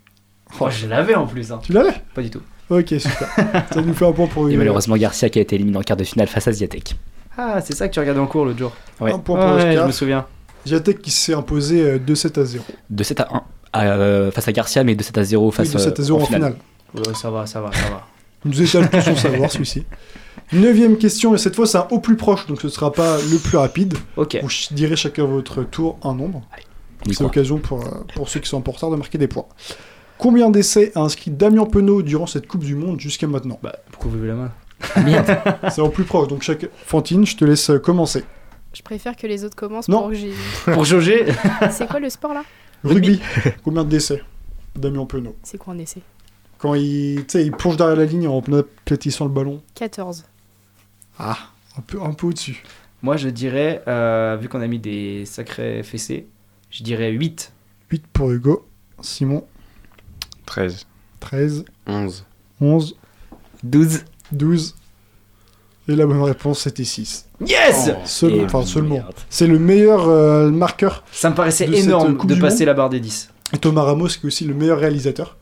[0.61, 1.51] Oh, je l'avais en plus.
[1.53, 1.61] Hein.
[1.63, 1.95] Tu l'avais?
[2.15, 2.43] Pas du tout.
[2.69, 3.29] Ok, super.
[3.73, 4.59] Ça nous fait un point pour Et Hugo.
[4.59, 6.97] malheureusement Garcia qui a été éliminé en quart de finale face à Ziatek.
[7.39, 8.73] Ah, c'est ça que tu regardais en cours l'autre jour.
[9.01, 10.27] Ouais, Un point pour Ouais, je me souviens.
[10.67, 12.65] Jatek qui s'est imposé euh, 2-7 à 0.
[12.91, 13.29] De 7 à
[13.73, 16.03] 1 euh, face à Garcia, mais de 7 à 0 Oui, face de 7 à
[16.03, 16.57] 0 en finale.
[16.95, 18.07] Ouais, ça va, ça va, ça va.
[18.45, 19.85] Nous étale tout son savoir, celui-ci.
[20.53, 23.39] Neuvième question, et cette fois c'est un au plus proche, donc ce sera pas le
[23.39, 23.95] plus rapide.
[24.17, 24.39] Ok.
[24.43, 26.43] Vous ch- direz chacun votre tour un nombre.
[27.07, 27.27] on y C'est croit.
[27.27, 29.47] l'occasion pour, euh, pour ceux qui sont en retard de marquer des points.
[30.19, 33.59] Combien d'essais a inscrit Damien Penaud durant cette Coupe du Monde jusqu'à maintenant?
[33.63, 34.53] Bah, pourquoi vous levez la main?
[35.71, 36.67] C'est au plus proche, donc chaque...
[36.87, 38.25] Fantine, je te laisse euh, commencer.
[38.75, 40.01] Je préfère que les autres commencent Non.
[40.03, 40.33] pour que j'ai.
[40.73, 41.27] Pour jauger.
[41.71, 42.43] C'est quoi le sport là?
[42.85, 43.21] Rugby,
[43.65, 44.23] combien d'essais
[44.77, 45.37] Damien Penaud?
[45.43, 46.03] C'est quoi un essai?
[46.63, 49.61] Quand il, tu sais, il plonge derrière la ligne en aplatissant le ballon.
[49.75, 50.25] 14.
[51.19, 51.37] Ah,
[51.77, 52.63] un peu, un peu au-dessus.
[53.03, 56.29] Moi, je dirais, euh, vu qu'on a mis des sacrés fessés,
[56.71, 57.53] je dirais 8.
[57.91, 58.65] 8 pour Hugo.
[59.01, 59.45] Simon,
[60.47, 60.87] 13.
[61.19, 61.65] 13.
[61.89, 62.25] 11.
[62.61, 62.97] 11.
[63.65, 64.05] 12.
[64.31, 64.77] 12.
[65.89, 67.27] Et la bonne réponse, c'était 6.
[67.45, 69.01] Yes Seul- Et enfin, seulement.
[69.29, 71.03] C'est le meilleur euh, marqueur.
[71.11, 72.67] Ça me paraissait de énorme de passer Monde.
[72.69, 73.31] la barre des 10.
[73.53, 75.37] Et Thomas Ramos, qui est aussi le meilleur réalisateur.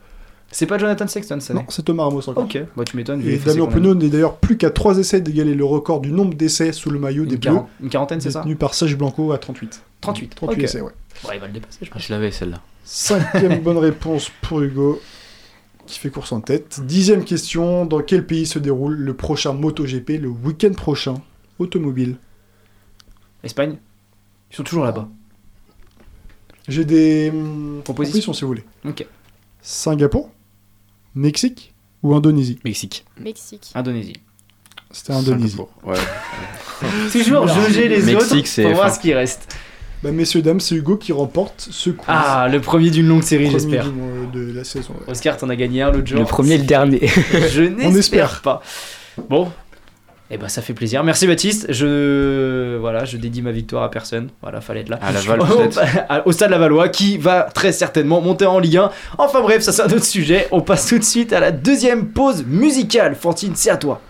[0.53, 2.45] C'est pas Jonathan Sexton année Non, c'est Thomas Ramos encore.
[2.45, 3.23] Ok, bah tu m'étonnes.
[3.23, 3.67] Et Damien.
[3.67, 6.99] Penaud n'est d'ailleurs plus qu'à 3 essais d'égaler le record du nombre d'essais sous le
[6.99, 7.61] maillot des Une, Bleus.
[7.81, 9.83] une quarantaine, c'est ça Détenu par Serge Blanco à 38.
[10.01, 10.35] 38.
[10.35, 10.65] 38 ok.
[10.65, 10.91] essais, ouais.
[11.23, 12.03] Bon, il va le dépasser, je pense.
[12.03, 12.61] Je l'avais celle-là.
[12.85, 15.01] Cinquième bonne réponse pour Hugo,
[15.87, 16.81] qui fait course en tête.
[16.85, 21.15] Dixième question, dans quel pays se déroule le prochain MotoGP le week-end prochain?
[21.61, 22.17] Automobile.
[23.45, 23.77] Espagne
[24.51, 25.09] Ils sont toujours là-bas.
[26.67, 27.85] J'ai des hum, Propositions.
[27.85, 28.65] propositions si vous voulez.
[28.85, 29.07] Ok.
[29.63, 30.31] Singapour,
[31.15, 32.59] Mexique ou Indonésie?
[32.65, 33.05] Mexique.
[33.19, 33.71] Mexique.
[33.75, 34.15] Indonésie.
[34.91, 35.57] C'était Indonésie.
[35.85, 35.97] Ouais.
[37.13, 39.55] Toujours jauger les Mexique, autres c'est pour voir ce qui reste.
[40.03, 42.07] Bah, messieurs, dames, c'est Hugo qui remporte ce quiz.
[42.09, 43.85] Ah, le premier d'une longue série, j'espère.
[43.85, 44.95] du mois de la saison.
[44.95, 45.11] ouais.
[45.13, 46.21] Oscar, t'en as gagné un l'autre jour.
[46.21, 47.07] Le premier et le dernier.
[47.07, 48.41] Je n'espère espère.
[48.43, 48.63] pas.
[49.29, 49.53] Bon,
[50.33, 51.03] Eh ben ça fait plaisir.
[51.03, 51.67] Merci Baptiste.
[51.73, 54.29] Je voilà, je dédie ma victoire à personne.
[54.43, 54.99] Voilà, fallait être là.
[55.03, 55.81] À Laval, Au- peut-être.
[56.27, 58.91] Au stade Lavallois qui va très certainement monter en Ligue 1.
[59.19, 60.47] Enfin bref, ça c'est un autre sujet.
[60.53, 63.17] On passe tout de suite à la deuxième pause musicale.
[63.17, 64.01] Fantine, c'est à toi.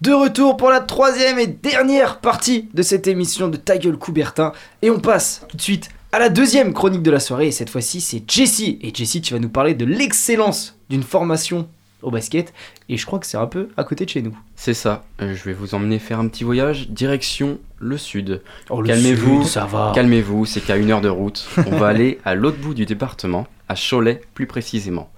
[0.00, 4.52] De retour pour la troisième et dernière partie de cette émission de Ta gueule Coubertin.
[4.80, 7.48] Et on passe tout de suite à la deuxième chronique de la soirée.
[7.48, 8.78] Et cette fois-ci, c'est Jessie.
[8.80, 11.68] Et Jessie, tu vas nous parler de l'excellence d'une formation
[12.02, 12.54] au basket.
[12.88, 14.38] Et je crois que c'est un peu à côté de chez nous.
[14.54, 18.40] C'est ça, Euh, je vais vous emmener faire un petit voyage direction le sud.
[18.70, 19.90] Oh, calmez-vous, ça va.
[19.96, 21.44] calmez-vous, c'est qu'à une heure de route.
[21.66, 25.10] On va aller à l'autre bout du département, à Cholet plus précisément.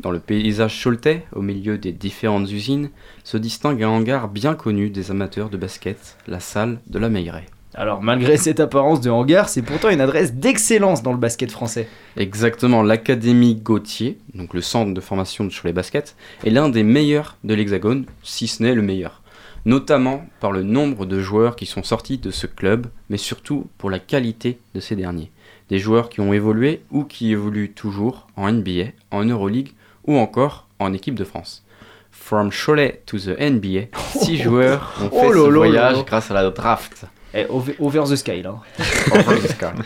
[0.00, 2.88] Dans le paysage choletais, au milieu des différentes usines,
[3.22, 7.44] se distingue un hangar bien connu des amateurs de basket, la salle de la Meilleraie.
[7.74, 11.86] Alors, malgré cette apparence de hangar, c'est pourtant une adresse d'excellence dans le basket français.
[12.16, 17.36] Exactement, l'Académie Gauthier, donc le centre de formation de Cholet Basket, est l'un des meilleurs
[17.44, 19.20] de l'Hexagone, si ce n'est le meilleur.
[19.66, 23.90] Notamment par le nombre de joueurs qui sont sortis de ce club, mais surtout pour
[23.90, 25.30] la qualité de ces derniers.
[25.68, 29.72] Des joueurs qui ont évolué ou qui évoluent toujours en NBA, en Euroleague
[30.10, 31.62] ou encore en équipe de France.
[32.10, 36.50] From Cholet to the NBA, six joueurs ont fait Oh ce voyage grâce à la
[36.50, 37.06] draft.
[37.32, 38.56] Eh, over, over the sky, là.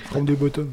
[0.06, 0.72] From the bottom.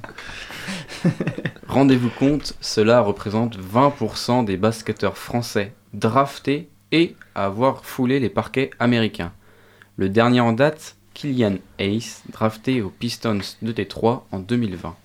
[1.68, 8.70] Rendez-vous compte, cela représente 20% des basketteurs français draftés et à avoir foulé les parquets
[8.80, 9.34] américains.
[9.98, 14.96] Le dernier en date, Killian Hayes, drafté aux Pistons de T3 en 2020.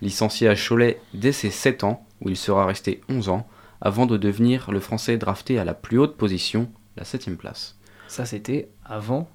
[0.00, 3.48] Licencié à Cholet dès ses 7 ans, où il sera resté 11 ans,
[3.80, 7.78] avant de devenir le français drafté à la plus haute position, la 7ème place.
[8.08, 9.28] Ça, c'était avant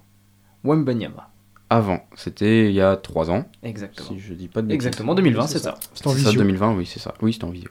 [0.64, 1.30] Wembanyama.
[1.68, 3.46] Avant, c'était il y a 3 ans.
[3.62, 4.08] Exactement.
[4.08, 4.86] Si je dis pas de bêtises.
[4.86, 5.74] Exactement, 2020, c'est ça.
[5.94, 6.42] C'était en C'est ça, visio.
[6.42, 7.14] 2020, oui, c'est ça.
[7.22, 7.70] Oui, c'était en vidéo.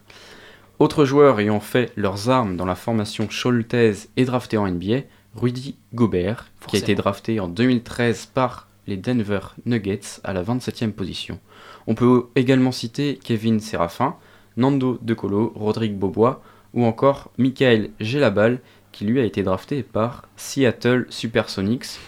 [0.80, 5.03] Autres joueurs ayant fait leurs armes dans la formation choletaise et drafté en NBA,
[5.36, 10.91] Rudy Gobert, qui a été drafté en 2013 par les Denver Nuggets à la 27e
[10.91, 11.39] position.
[11.88, 14.15] On peut également citer Kevin Séraphin,
[14.57, 16.41] Nando De Colo, Rodrigue Bobois
[16.76, 18.59] ou encore Michael Gelabal,
[18.91, 21.99] qui lui a été drafté par Seattle Supersonics,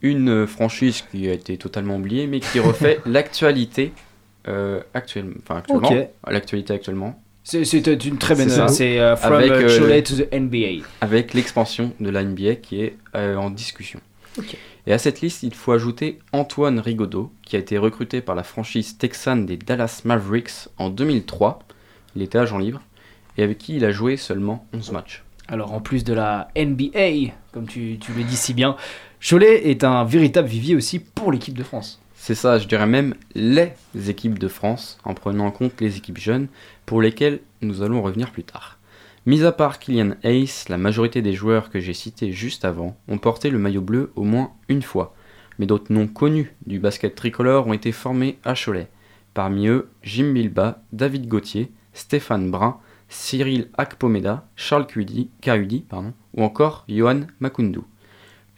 [0.00, 3.92] une euh, franchise qui a été totalement oubliée mais qui refait l'actualité
[4.48, 5.34] euh, actuellement.
[5.42, 5.88] Enfin, actuellement.
[5.88, 6.08] Ok.
[6.28, 7.22] L'actualité actuellement.
[7.44, 7.62] C'est
[8.06, 8.68] une très bonne.
[8.68, 10.86] C'est euh, From Avec, Cholet to the NBA.
[11.00, 14.00] avec l'expansion de la NBA qui est euh, en discussion.
[14.86, 18.42] Et à cette liste, il faut ajouter Antoine Rigaudot, qui a été recruté par la
[18.42, 21.58] franchise texane des Dallas Mavericks en 2003.
[22.16, 22.80] Il était agent libre
[23.36, 25.24] et avec qui il a joué seulement 11 matchs.
[25.48, 28.76] Alors en plus de la NBA, comme tu, tu le dis si bien,
[29.20, 32.00] Cholet est un véritable vivier aussi pour l'équipe de France.
[32.14, 33.72] C'est ça, je dirais même les
[34.08, 36.46] équipes de France, en prenant en compte les équipes jeunes,
[36.86, 38.78] pour lesquelles nous allons revenir plus tard.
[39.26, 43.18] Mis à part Kylian Ace, la majorité des joueurs que j'ai cités juste avant ont
[43.18, 45.14] porté le maillot bleu au moins une fois,
[45.58, 48.88] mais d'autres noms connus du basket tricolore ont été formés à Cholet.
[49.34, 52.78] Parmi eux, Jim Bilba, David Gauthier, Stéphane Brun,
[53.12, 54.86] Cyril Akpomeda, Charles
[55.88, 57.80] pardon, ou encore Johan Makundu.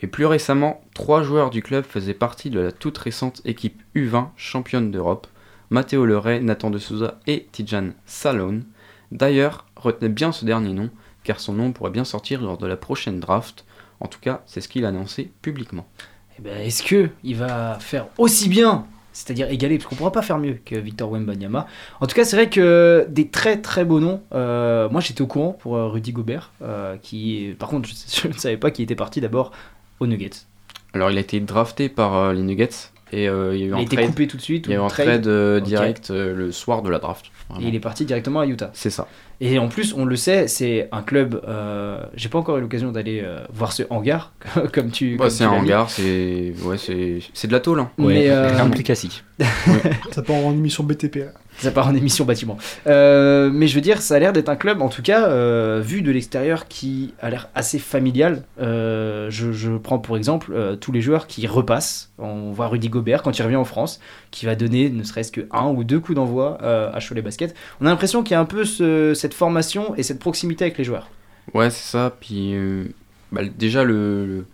[0.01, 4.29] Et plus récemment, trois joueurs du club faisaient partie de la toute récente équipe U20
[4.37, 5.27] championne d'Europe,
[5.71, 8.65] Matteo Leray, Nathan de Souza et Tijan Salone.
[9.11, 10.91] D'ailleurs, retenez bien ce dernier nom,
[11.25, 13.65] car son nom pourrait bien sortir lors de la prochaine draft.
[13.99, 15.87] En tout cas, c'est ce qu'il a annoncé publiquement.
[16.39, 20.13] Eh ben, Est-ce que il va faire aussi bien c'est-à-dire égaler, parce qu'on ne pourra
[20.13, 21.67] pas faire mieux que Victor Wembanyama.
[22.01, 24.21] En tout cas, c'est vrai que des très très beaux noms.
[24.35, 28.29] Euh, moi, j'étais au courant pour euh, Rudy Gobert, euh, qui, par contre, je, je
[28.29, 29.53] ne savais pas qu'il était parti d'abord
[30.01, 30.47] aux Nuggets.
[30.93, 33.85] Alors, il a été drafté par les Nuggets et euh, il y a eu un
[33.85, 36.35] trade, coupé tout de suite il y a eu un trade trade euh, direct euh,
[36.35, 37.27] le soir de la draft.
[37.61, 38.71] Et il est parti directement à Utah.
[38.73, 39.07] C'est ça.
[39.41, 41.41] Et en plus, on le sait, c'est un club.
[41.47, 44.33] euh, J'ai pas encore eu l'occasion d'aller euh, voir ce hangar,
[44.73, 45.13] comme tu.
[45.13, 47.81] Ouais, comme c'est un hangar, c'est ouais, c'est c'est de la tôle.
[47.81, 47.91] Hein.
[47.99, 49.23] Mais, euh, plus classique.
[50.11, 51.17] Ça part en émission BTP.
[51.17, 51.33] là.
[51.59, 52.59] Ça part en émission bâtiment.
[52.87, 55.81] Euh, mais je veux dire, ça a l'air d'être un club, en tout cas, euh,
[55.85, 58.43] vu de l'extérieur, qui a l'air assez familial.
[58.61, 62.11] Euh, je, je prends pour exemple tous les joueurs qui repassent.
[62.19, 64.01] On voit Rudy Gobert quand il revient en France,
[64.31, 67.55] qui va donner ne serait-ce que un ou deux coups d'envoi à Cholet Basket.
[67.81, 70.77] On a l'impression qu'il y a un peu ce- cette formation et cette proximité avec
[70.79, 71.09] les joueurs.
[71.55, 72.13] Ouais, c'est ça.
[72.21, 72.55] Puis
[73.33, 74.45] bah, déjà le,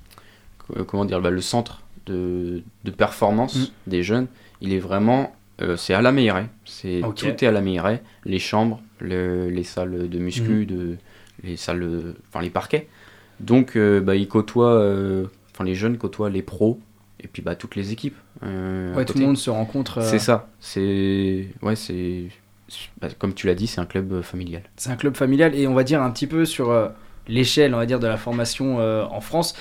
[0.75, 3.65] le- comment dire bah, le centre de, de performance Mm.
[3.87, 4.27] des jeunes,
[4.61, 5.33] il est vraiment
[5.63, 6.47] euh, c'est à la Meilleray.
[6.65, 8.01] C'est tout est à la Meilleray.
[8.25, 10.67] Les chambres, le- les salles de muscu, Mhm.
[10.67, 10.97] de
[11.45, 12.87] les salles, enfin les parquets.
[13.41, 16.79] Donc euh, bah, ils côtoient, euh, enfin les jeunes côtoient les pros
[17.23, 18.17] et puis bah toutes les équipes.
[18.43, 20.03] euh, Ouais, tout le monde se rencontre.
[20.03, 20.49] C'est ça.
[20.61, 22.25] C'est ouais, c'est
[23.01, 24.63] bah, comme tu l'as dit, c'est un club familial.
[24.77, 26.91] C'est un club familial et on va dire un petit peu sur
[27.29, 29.55] l'échelle, on va dire, de la formation en France.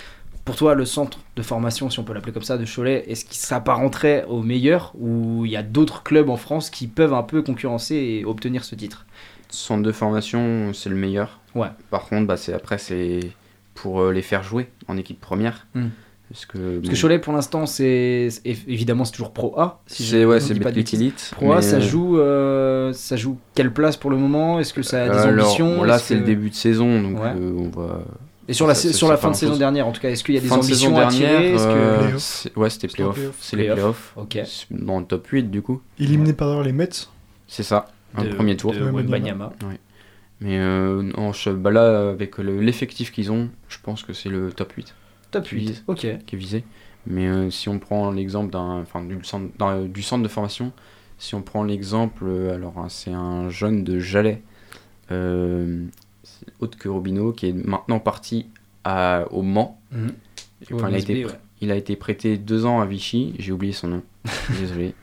[0.45, 3.23] Pour toi, le centre de formation, si on peut l'appeler comme ça, de Cholet, est-ce
[3.25, 7.23] qu'il s'apparenterait au meilleur ou il y a d'autres clubs en France qui peuvent un
[7.23, 9.05] peu concurrencer et obtenir ce titre?
[9.49, 11.39] Centre de formation, c'est le meilleur.
[11.55, 11.67] Ouais.
[11.91, 13.19] Par contre, bah, c'est après c'est
[13.75, 15.67] pour euh, les faire jouer en équipe première.
[15.75, 15.87] Mm.
[16.31, 19.81] Parce que Parce que Cholet, pour l'instant, c'est évidemment c'est toujours Pro A.
[19.87, 20.69] Si c'est ouais, c'est pas.
[20.69, 21.31] Elite.
[21.35, 24.59] Pro A, ça euh, joue, euh, ça joue quelle place pour le moment?
[24.59, 25.77] Est-ce que ça a des alors, ambitions?
[25.77, 27.33] bon, là, c'est le que- début de saison, donc Ouais.
[27.35, 28.01] euh, on va.
[28.49, 30.37] Et sur la, sur la fin de saison dernière, en tout cas, est-ce qu'il y
[30.37, 32.17] a des Fin de ambitions à tirer euh,
[32.55, 33.17] ouais, c'était playoff.
[33.39, 34.13] C'est les Playoff.
[34.13, 34.13] playoffs.
[34.17, 34.39] Ok.
[34.71, 35.81] Dans le top 8, du coup.
[35.99, 36.89] Éliminé par ailleurs les Mets.
[37.47, 37.85] C'est ça.
[38.15, 38.73] Un De- premier tour.
[38.73, 39.53] Wembanyama.
[40.41, 44.29] Mais euh, non, je- bah là, avec le- l'effectif qu'ils ont, je pense que c'est
[44.29, 44.95] le top 8.
[45.31, 45.59] Top qui 8.
[45.67, 45.97] vise- Ok.
[45.99, 46.63] qui est visé.
[47.05, 49.47] Mais euh, si on prend l'exemple d'un, enfin, du, centre,
[49.87, 50.71] du centre de formation,
[51.19, 54.41] si on prend l'exemple, euh, alors hein, c'est un jeune de Jalais,
[56.59, 58.47] Haute que Robineau, qui est maintenant parti
[58.83, 59.79] à, au Mans.
[60.73, 61.31] Enfin, il, a été, ouais.
[61.61, 64.01] il a été prêté deux ans à Vichy, j'ai oublié son nom,
[64.59, 64.93] désolé.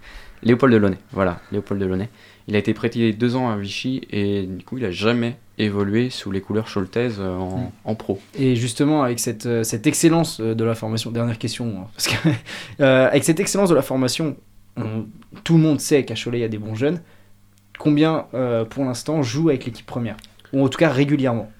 [0.42, 2.08] Léopold Delaunay, voilà, Léopold Delaunay.
[2.46, 6.10] Il a été prêté deux ans à Vichy et du coup il a jamais évolué
[6.10, 7.70] sous les couleurs choltaises euh, en, Mhm.
[7.86, 8.20] en pro.
[8.38, 12.06] Et justement, avec cette, euh, cette excellence euh, de la formation, dernière question, hein, parce
[12.08, 12.28] que
[12.80, 14.36] euh, avec cette excellence de la formation,
[14.76, 15.06] on-
[15.42, 17.00] tout le monde sait qu'à Cholet, il y a des bons jeunes.
[17.78, 20.16] Combien, euh, pour l'instant, jouent avec l'équipe première?
[20.52, 21.50] Ou en tout cas régulièrement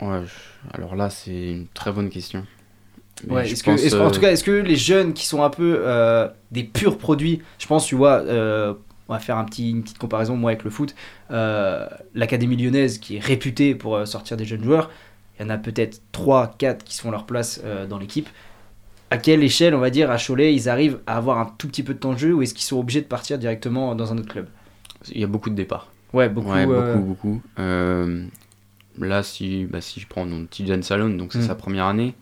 [0.00, 0.22] Ouais,
[0.72, 2.44] alors là c'est une très bonne question.
[3.28, 5.78] Ouais, est-ce que, en euh, tout cas, est-ce que les jeunes qui sont un peu
[5.78, 8.74] euh, des purs produits, je pense, tu vois, euh,
[9.08, 10.94] on va faire un petit, une petite comparaison, moi, avec le foot,
[11.30, 14.90] euh, l'Académie lyonnaise qui est réputée pour euh, sortir des jeunes joueurs,
[15.38, 18.28] il y en a peut-être 3, 4 qui se font leur place euh, dans l'équipe.
[19.10, 21.82] À quelle échelle, on va dire, à Cholet, ils arrivent à avoir un tout petit
[21.82, 24.18] peu de temps de jeu ou est-ce qu'ils sont obligés de partir directement dans un
[24.18, 24.48] autre club?
[25.12, 25.88] Il y a beaucoup de départs.
[26.14, 26.48] Ouais, beaucoup.
[26.52, 27.42] Ouais, euh, beaucoup, beaucoup.
[27.58, 28.24] Euh,
[28.98, 31.42] là, si, bah, si je prends donc Tijan Salon, donc c'est Mm.
[31.42, 32.14] sa première année.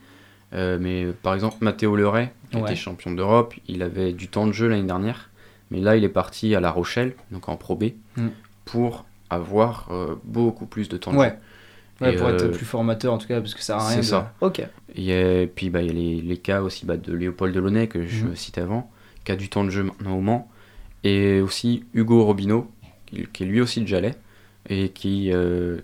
[0.54, 2.62] Euh, mais euh, par exemple, Matteo Leray, qui Ouais.
[2.64, 5.30] était champion d'Europe, il avait du temps de jeu l'année dernière.
[5.70, 7.84] Mais là, il est parti à La Rochelle, donc en Pro B,
[8.16, 8.28] Mm.
[8.64, 11.28] pour avoir euh, beaucoup plus de temps de Ouais.
[12.00, 12.06] jeu.
[12.06, 13.96] Ouais, Et, pour être euh, plus formateur en tout cas, parce que ça a rien
[13.96, 14.06] c'est de...
[14.06, 14.34] ça.
[14.40, 14.60] Ok.
[14.60, 18.06] A, puis bah, il y a les, les cas aussi bah, de Léopold Delaunay, que
[18.06, 18.36] je Mhm.
[18.36, 18.90] citais avant,
[19.24, 20.50] qui a du temps de jeu maintenant au Mans.
[21.04, 22.70] Et aussi Hugo Robineau,
[23.12, 24.14] qui, qui est lui aussi de Jalais,
[24.68, 25.80] et qui euh,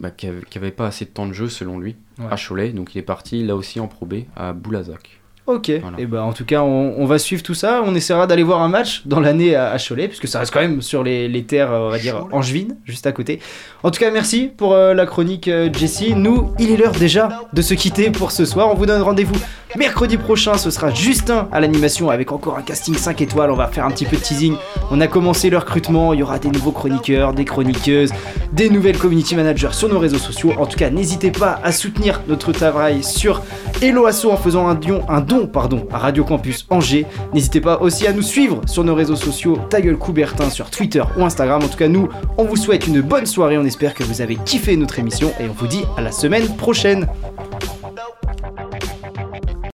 [0.00, 2.26] bah, qui avait, qui avait pas assez de temps de jeu selon lui Ouais.
[2.30, 2.70] à Cholet.
[2.72, 5.20] Donc il est parti là aussi en Pro B à Boulazac.
[5.46, 8.42] Ok, et ben en tout cas on, on va suivre tout ça, on essaiera d'aller
[8.42, 11.28] voir un match dans l'année à, à Cholet, puisque ça reste quand même sur les,
[11.28, 13.40] les terres, euh, on va dire, angevines, juste à côté.
[13.82, 17.42] En tout cas merci pour euh, la chronique euh, Jessie, nous il est l'heure déjà
[17.52, 19.34] de se quitter pour ce soir, on vous donne rendez-vous
[19.76, 23.66] mercredi prochain, ce sera Justin à l'animation avec encore un casting 5 étoiles, on va
[23.66, 24.56] faire un petit peu de teasing,
[24.90, 28.12] on a commencé le recrutement, il y aura des nouveaux chroniqueurs, des chroniqueuses,
[28.52, 32.22] des nouvelles community managers sur nos réseaux sociaux, en tout cas n'hésitez pas à soutenir
[32.28, 33.42] notre travail sur
[33.82, 37.06] Hello Asso en faisant un, dion, un don pardon, à Radio Campus Angers.
[37.32, 41.02] N'hésitez pas aussi à nous suivre sur nos réseaux sociaux Ta gueule Coubertin sur Twitter
[41.16, 41.62] ou Instagram.
[41.62, 42.08] En tout cas, nous,
[42.38, 43.58] on vous souhaite une bonne soirée.
[43.58, 46.46] On espère que vous avez kiffé notre émission et on vous dit à la semaine
[46.56, 47.06] prochaine.